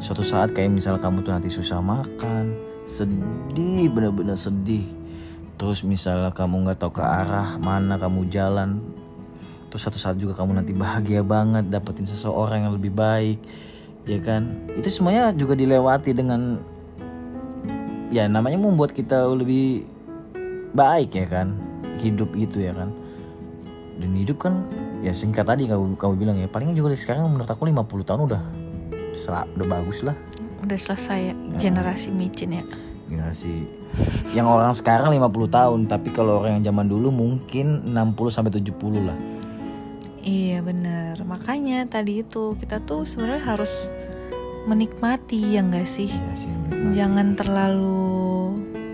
Suatu 0.00 0.24
saat 0.24 0.50
kayak 0.50 0.72
misal 0.72 0.96
kamu 0.98 1.22
tuh 1.22 1.30
nanti 1.30 1.46
susah 1.52 1.78
makan 1.78 2.56
sedih 2.82 3.86
bener-bener 3.92 4.34
sedih. 4.34 4.82
Terus 5.54 5.84
misalnya 5.84 6.32
kamu 6.32 6.66
nggak 6.66 6.80
tahu 6.82 6.98
ke 6.98 7.04
arah 7.04 7.60
mana 7.60 7.94
kamu 8.00 8.26
jalan 8.26 8.80
terus 9.70 9.86
satu 9.86 9.96
saat 9.96 10.18
juga 10.18 10.34
kamu 10.34 10.58
nanti 10.58 10.74
bahagia 10.74 11.22
banget 11.22 11.70
dapetin 11.70 12.04
seseorang 12.04 12.66
yang 12.66 12.74
lebih 12.74 12.90
baik 12.90 13.38
ya 14.04 14.18
kan? 14.18 14.66
Itu 14.74 14.90
semuanya 14.90 15.30
juga 15.30 15.54
dilewati 15.54 16.10
dengan 16.10 16.58
ya 18.10 18.26
namanya 18.26 18.58
membuat 18.58 18.90
kita 18.90 19.30
lebih 19.30 19.86
baik 20.74 21.14
ya 21.14 21.26
kan? 21.30 21.54
Hidup 22.02 22.34
gitu 22.34 22.58
ya 22.58 22.74
kan? 22.74 22.90
Dan 24.02 24.10
hidup 24.18 24.42
kan 24.42 24.66
ya 25.00 25.14
singkat 25.14 25.46
tadi 25.46 25.70
kamu 25.70 25.94
kamu 25.94 26.14
bilang 26.18 26.36
ya 26.36 26.50
paling 26.50 26.74
juga 26.74 26.92
sekarang 26.92 27.30
menurut 27.30 27.48
aku 27.48 27.64
50 27.64 28.04
tahun 28.04 28.20
udah 28.26 28.42
sel- 29.14 29.48
udah 29.54 29.66
bagus 29.70 30.02
lah. 30.02 30.18
Udah 30.60 30.76
selesai 30.76 31.32
ya, 31.32 31.34
generasi 31.56 32.12
micin 32.12 32.52
ya. 32.52 32.64
generasi 33.10 33.66
yang 34.38 34.46
orang 34.46 34.70
sekarang 34.70 35.10
50 35.10 35.50
tahun 35.50 35.90
tapi 35.90 36.14
kalau 36.14 36.38
orang 36.38 36.62
yang 36.62 36.70
zaman 36.70 36.86
dulu 36.86 37.10
mungkin 37.10 37.90
60 37.90 38.30
sampai 38.30 38.54
70 38.54 39.02
lah 39.02 39.18
Iya 40.20 40.60
bener 40.60 41.24
Makanya 41.24 41.88
tadi 41.88 42.20
itu 42.20 42.56
kita 42.60 42.84
tuh 42.84 43.08
sebenarnya 43.08 43.44
harus 43.44 43.88
menikmati 44.68 45.56
ya 45.56 45.64
enggak 45.64 45.88
sih? 45.88 46.12
Iya 46.12 46.34
sih 46.36 46.52
menikmati. 46.52 46.92
Jangan 46.92 47.26
terlalu 47.32 48.04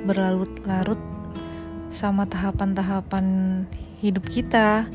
berlarut-larut 0.07 1.01
sama 1.91 2.27
tahapan-tahapan 2.27 3.27
hidup 3.99 4.27
kita. 4.31 4.87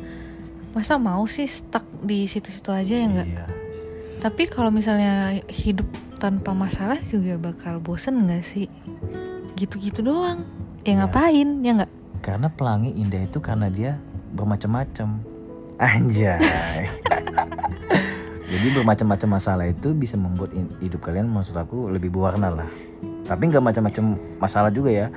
Masa 0.72 0.96
mau 0.96 1.28
sih 1.28 1.52
stuck 1.52 1.84
di 2.00 2.24
situ-situ 2.32 2.72
aja 2.72 2.94
ya 2.96 3.06
enggak? 3.08 3.28
Iya. 3.28 3.46
Tapi 4.22 4.48
kalau 4.48 4.72
misalnya 4.72 5.42
hidup 5.52 5.90
tanpa 6.22 6.54
masalah 6.54 7.02
juga 7.04 7.36
bakal 7.36 7.82
bosen 7.84 8.24
nggak 8.24 8.46
sih? 8.46 8.72
Gitu-gitu 9.58 10.06
doang. 10.06 10.48
Ya 10.82 10.96
Ya. 10.96 11.04
ngapain? 11.04 11.60
Ya 11.62 11.74
nggak? 11.76 11.92
karena 12.22 12.54
pelangi 12.54 12.94
indah 12.94 13.26
itu 13.26 13.42
karena 13.42 13.66
dia 13.66 13.98
bermacam-macam 14.38 15.26
anjay 15.82 16.38
jadi 18.46 18.68
bermacam-macam 18.76 19.30
masalah 19.32 19.66
itu 19.66 19.92
bisa 19.92 20.16
membuat 20.16 20.52
hidup 20.78 21.02
kalian 21.02 21.26
maksud 21.26 21.56
aku 21.56 21.90
lebih 21.90 22.12
berwarna 22.12 22.54
lah 22.54 22.70
tapi 23.26 23.50
nggak 23.50 23.64
macam-macam 23.64 24.04
masalah 24.38 24.70
juga 24.70 24.92
ya 24.92 25.08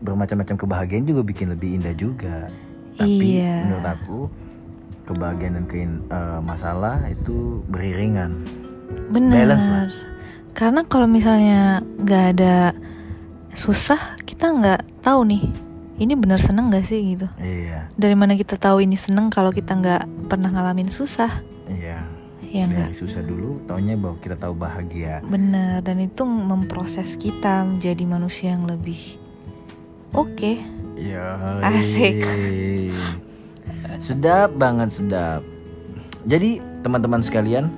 bermacam-macam 0.00 0.56
kebahagiaan 0.56 1.04
juga 1.04 1.22
bikin 1.22 1.52
lebih 1.52 1.76
indah 1.76 1.94
juga 1.94 2.48
tapi 2.92 3.40
Iya. 3.40 3.66
menurut 3.66 3.86
aku 3.86 4.18
kebahagiaan 5.04 5.54
dan 5.58 5.66
kein- 5.66 6.02
eh, 6.06 6.40
masalah 6.40 7.02
itu 7.06 7.60
beriringan 7.66 8.42
Benar. 9.08 9.32
Balance 9.34 9.66
lah. 9.66 9.88
Karena 10.52 10.84
kalau 10.84 11.08
misalnya 11.08 11.80
nggak 11.96 12.24
ada 12.36 12.76
susah, 13.50 14.20
kita 14.22 14.52
nggak 14.52 14.80
tahu 15.00 15.24
nih. 15.24 15.48
Ini 15.92 16.16
benar 16.16 16.40
seneng 16.40 16.68
gak 16.68 16.84
sih 16.84 17.14
gitu? 17.14 17.28
iya 17.38 17.86
Dari 17.94 18.16
mana 18.16 18.32
kita 18.32 18.56
tahu 18.56 18.80
ini 18.80 18.96
seneng 18.96 19.28
kalau 19.28 19.50
kita 19.50 19.72
nggak 19.72 20.02
pernah 20.26 20.48
ngalamin 20.48 20.88
susah? 20.88 21.42
iya 21.66 22.04
Ya 22.42 22.68
enggak? 22.68 22.90
dari 22.90 22.96
susah 22.96 23.22
dulu 23.22 23.64
taunya 23.64 23.96
bahwa 23.96 24.18
kita 24.18 24.36
tahu 24.36 24.52
bahagia 24.52 25.24
Bener. 25.24 25.80
Dan 25.80 26.00
itu 26.00 26.24
memproses 26.24 27.16
kita 27.16 27.64
menjadi 27.64 28.04
manusia 28.04 28.52
yang 28.52 28.66
lebih 28.66 28.98
oke. 30.12 30.60
Ya. 30.94 31.40
Asik. 31.64 32.20
Sedap 33.98 34.52
banget 34.52 34.92
sedap. 34.92 35.40
Jadi 36.22 36.60
teman-teman 36.82 37.18
sekalian, 37.18 37.72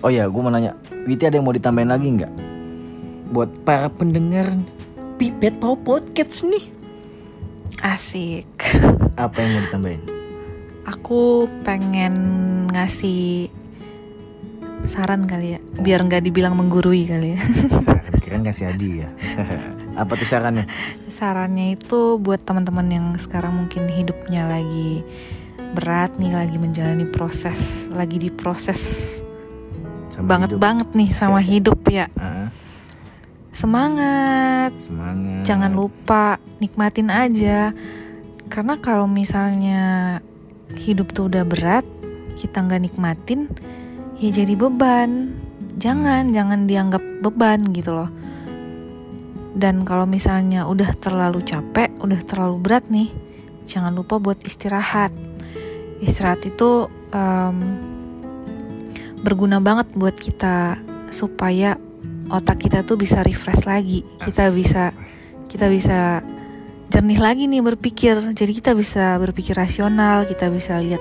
oh 0.00 0.10
ya, 0.10 0.26
gue 0.26 0.40
mau 0.40 0.50
nanya, 0.50 0.74
Witi 1.06 1.22
ada 1.22 1.38
yang 1.38 1.46
mau 1.46 1.54
ditambahin 1.54 1.88
lagi 1.88 2.08
nggak? 2.10 2.32
Buat 3.30 3.62
para 3.62 3.86
pendengar 3.86 4.50
Pipet 5.14 5.56
Pau 5.56 5.78
Podcast 5.78 6.42
nih, 6.44 6.73
Asik. 7.84 8.48
apa 9.20 9.36
yang 9.44 9.50
mau 9.52 9.62
ditambahin? 9.68 10.02
Aku 10.88 11.44
pengen 11.68 12.14
ngasih 12.72 13.52
saran 14.88 15.28
kali 15.28 15.56
ya, 15.56 15.60
biar 15.76 16.00
nggak 16.00 16.24
dibilang 16.24 16.56
menggurui 16.56 17.04
kali 17.04 17.36
ya. 17.36 17.40
Saran 17.84 18.16
kirain 18.24 18.40
kasih 18.40 18.72
hadiah. 18.72 19.12
apa 20.00 20.12
tuh 20.16 20.24
sarannya? 20.24 20.64
Sarannya 21.12 21.76
itu 21.76 22.16
buat 22.16 22.40
teman-teman 22.40 22.88
yang 22.88 23.06
sekarang 23.20 23.52
mungkin 23.52 23.84
hidupnya 23.92 24.48
lagi 24.48 25.04
berat 25.76 26.16
nih, 26.16 26.32
lagi 26.32 26.56
menjalani 26.56 27.04
proses, 27.04 27.92
lagi 27.92 28.16
diproses 28.16 29.20
Sama 30.08 30.40
banget 30.40 30.56
hidup. 30.56 30.60
banget 30.64 30.88
nih 30.96 31.10
sama 31.12 31.40
hidup 31.44 31.80
ya. 31.92 32.08
Ah, 32.16 32.48
Semangat, 33.54 34.74
semangat. 34.74 35.46
jangan 35.46 35.70
lupa 35.70 36.42
nikmatin 36.58 37.06
aja. 37.06 37.70
Karena 38.50 38.82
kalau 38.82 39.06
misalnya 39.06 40.18
hidup 40.74 41.14
tuh 41.14 41.30
udah 41.30 41.46
berat, 41.46 41.86
kita 42.34 42.66
nggak 42.66 42.82
nikmatin, 42.90 43.46
ya 44.18 44.34
jadi 44.34 44.58
beban. 44.58 45.38
Jangan, 45.78 46.34
jangan 46.34 46.66
dianggap 46.66 47.02
beban 47.22 47.62
gitu 47.70 47.94
loh. 47.94 48.10
Dan 49.54 49.86
kalau 49.86 50.02
misalnya 50.02 50.66
udah 50.66 50.90
terlalu 50.98 51.38
capek, 51.46 51.94
udah 52.02 52.20
terlalu 52.26 52.58
berat 52.58 52.90
nih, 52.90 53.06
jangan 53.70 53.94
lupa 53.94 54.18
buat 54.18 54.42
istirahat. 54.42 55.14
Istirahat 56.02 56.42
itu 56.42 56.90
em, 57.14 57.78
berguna 59.22 59.62
banget 59.62 59.94
buat 59.94 60.18
kita 60.18 60.82
supaya 61.14 61.78
otak 62.34 62.66
kita 62.66 62.82
tuh 62.82 62.98
bisa 62.98 63.22
refresh 63.22 63.64
lagi. 63.64 64.02
Kita 64.18 64.50
bisa 64.50 64.90
kita 65.46 65.70
bisa 65.70 66.20
jernih 66.90 67.20
lagi 67.22 67.46
nih 67.46 67.62
berpikir. 67.62 68.34
Jadi 68.34 68.52
kita 68.58 68.74
bisa 68.74 69.16
berpikir 69.22 69.54
rasional, 69.54 70.26
kita 70.26 70.50
bisa 70.50 70.82
lihat 70.82 71.00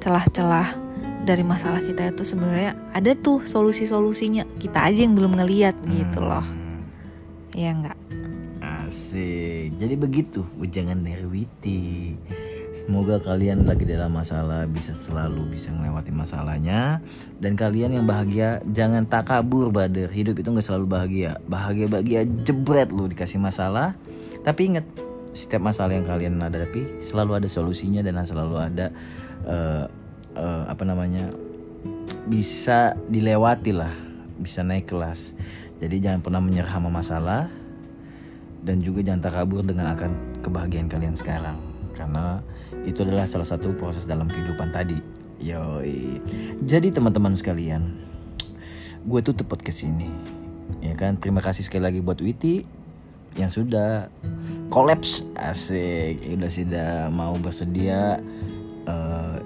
celah-celah 0.00 0.80
dari 1.24 1.40
masalah 1.40 1.80
kita 1.80 2.12
itu 2.12 2.24
sebenarnya 2.24 2.76
ada 2.92 3.12
tuh 3.16 3.44
solusi-solusinya. 3.44 4.44
Kita 4.60 4.84
aja 4.88 5.04
yang 5.04 5.16
belum 5.16 5.36
ngeliat 5.36 5.76
gitu 5.84 6.20
loh. 6.24 6.44
Hmm, 6.44 6.84
Ya 7.54 7.70
enggak? 7.70 7.96
Asik. 8.84 9.76
Jadi 9.80 9.94
begitu 9.96 10.44
ujangan 10.60 11.00
dari 11.00 11.24
Witi. 11.24 12.16
Semoga 12.74 13.22
kalian 13.22 13.70
lagi 13.70 13.86
dalam 13.86 14.10
masalah 14.18 14.66
bisa 14.66 14.90
selalu 14.90 15.46
bisa 15.54 15.70
melewati 15.70 16.10
masalahnya. 16.10 16.98
Dan 17.38 17.54
kalian 17.54 17.94
yang 17.94 18.02
bahagia 18.02 18.58
jangan 18.66 19.06
takabur 19.06 19.70
bader 19.70 20.10
hidup 20.10 20.42
itu 20.42 20.50
nggak 20.50 20.66
selalu 20.66 20.90
bahagia. 20.90 21.38
Bahagia 21.46 21.86
bahagia 21.86 22.26
jebret 22.42 22.90
lu 22.90 23.06
dikasih 23.06 23.38
masalah. 23.38 23.94
Tapi 24.42 24.74
ingat 24.74 24.90
setiap 25.30 25.62
masalah 25.62 25.94
yang 25.94 26.02
kalian 26.02 26.34
hadapi 26.42 26.98
selalu 26.98 27.38
ada 27.38 27.46
solusinya 27.46 28.02
dan 28.02 28.18
selalu 28.26 28.58
ada 28.58 28.90
uh, 29.46 29.86
uh, 30.34 30.62
apa 30.66 30.82
namanya 30.82 31.30
bisa 32.26 32.98
dilewati 33.06 33.70
lah. 33.70 33.94
Bisa 34.34 34.66
naik 34.66 34.90
kelas. 34.90 35.38
Jadi 35.78 36.02
jangan 36.02 36.26
pernah 36.26 36.42
menyerah 36.42 36.74
sama 36.74 36.90
masalah. 36.90 37.46
Dan 38.66 38.82
juga 38.82 39.06
jangan 39.06 39.30
takabur 39.30 39.62
dengan 39.62 39.94
akan 39.94 40.42
kebahagiaan 40.42 40.90
kalian 40.90 41.14
sekarang. 41.14 41.54
Karena 41.94 42.42
itu 42.82 43.06
adalah 43.06 43.24
salah 43.30 43.46
satu 43.46 43.72
proses 43.78 44.04
dalam 44.04 44.26
kehidupan 44.26 44.74
tadi. 44.74 44.98
Yoi. 45.38 46.18
Jadi 46.64 46.90
teman-teman 46.90 47.34
sekalian, 47.34 48.00
gue 49.06 49.20
tutup 49.22 49.50
podcast 49.50 49.86
ini. 49.86 50.10
Ya 50.80 50.96
kan, 50.96 51.20
terima 51.20 51.44
kasih 51.44 51.62
sekali 51.62 51.84
lagi 51.84 52.00
buat 52.00 52.18
Witi 52.18 52.64
yang 53.34 53.50
sudah 53.50 54.08
kolaps 54.70 55.26
asik, 55.34 56.22
udah 56.22 56.50
sudah 56.50 56.90
mau 57.10 57.34
bersedia 57.36 58.22
uh, 58.86 59.38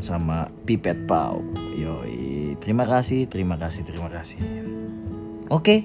sama 0.00 0.48
Pipet 0.64 1.04
Pau. 1.04 1.44
Yoi. 1.76 2.56
Terima 2.60 2.88
kasih, 2.88 3.28
terima 3.28 3.56
kasih, 3.60 3.82
terima 3.84 4.08
kasih. 4.08 4.40
Oke. 5.48 5.64
Okay. 5.64 5.80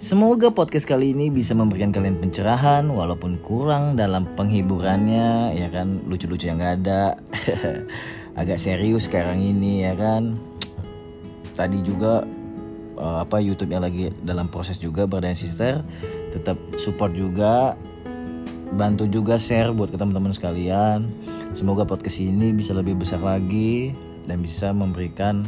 Semoga 0.00 0.48
podcast 0.48 0.88
kali 0.88 1.12
ini 1.12 1.28
bisa 1.28 1.52
memberikan 1.52 1.92
kalian 1.92 2.16
pencerahan 2.16 2.88
walaupun 2.88 3.36
kurang 3.44 4.00
dalam 4.00 4.24
penghiburannya 4.32 5.52
ya 5.52 5.68
kan? 5.68 6.00
Lucu-lucu 6.08 6.48
yang 6.48 6.56
gak 6.56 6.80
ada. 6.80 7.20
Agak 8.40 8.56
serius 8.56 9.12
sekarang 9.12 9.44
ini 9.44 9.84
ya 9.84 9.92
kan? 9.92 10.40
Tadi 11.52 11.84
juga 11.84 12.24
uh, 12.96 13.20
apa 13.20 13.44
YouTube 13.44 13.76
yang 13.76 13.84
lagi 13.84 14.08
dalam 14.24 14.48
proses 14.48 14.80
juga 14.80 15.04
Brother 15.04 15.36
Sister. 15.36 15.84
Tetap 16.32 16.56
support 16.80 17.12
juga. 17.12 17.76
Bantu 18.72 19.04
juga 19.04 19.36
share 19.36 19.76
buat 19.76 19.92
teman-teman 19.92 20.32
sekalian. 20.32 21.12
Semoga 21.52 21.84
podcast 21.84 22.24
ini 22.24 22.56
bisa 22.56 22.72
lebih 22.72 22.96
besar 22.96 23.20
lagi 23.20 23.92
dan 24.24 24.40
bisa 24.40 24.72
memberikan 24.72 25.44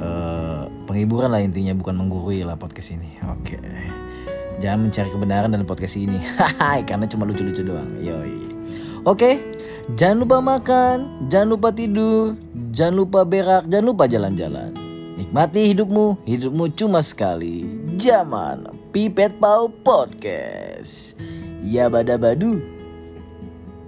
uh, 0.00 0.66
penghiburan 0.86 1.30
lah 1.30 1.42
intinya 1.42 1.74
bukan 1.76 1.94
menggurui 1.96 2.42
lah 2.42 2.56
podcast 2.58 2.94
ini. 2.94 3.18
Oke. 3.26 3.58
Jangan 4.62 4.88
mencari 4.88 5.08
kebenaran 5.10 5.50
dalam 5.50 5.66
podcast 5.66 5.98
ini. 5.98 6.18
Karena 6.88 7.04
cuma 7.10 7.26
lucu-lucu 7.26 7.62
doang. 7.66 8.00
Yoi. 8.00 8.36
Oke. 9.04 9.54
Jangan 9.84 10.16
lupa 10.24 10.40
makan 10.40 11.28
jangan 11.28 11.48
lupa 11.52 11.68
tidur 11.68 12.40
jangan 12.72 13.04
lupa 13.04 13.20
berak 13.28 13.68
jangan 13.68 13.86
lupa 13.86 14.04
jalan-jalan. 14.08 14.72
Nikmati 15.14 15.70
hidupmu 15.70 16.26
hidupmu 16.26 16.64
cuma 16.74 17.04
sekali. 17.04 17.68
Zaman 18.00 18.66
pipet 18.90 19.36
pau 19.36 19.68
podcast. 19.68 21.20
Ya 21.60 21.92
badabadu. 21.92 22.64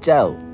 Ciao 0.04 0.45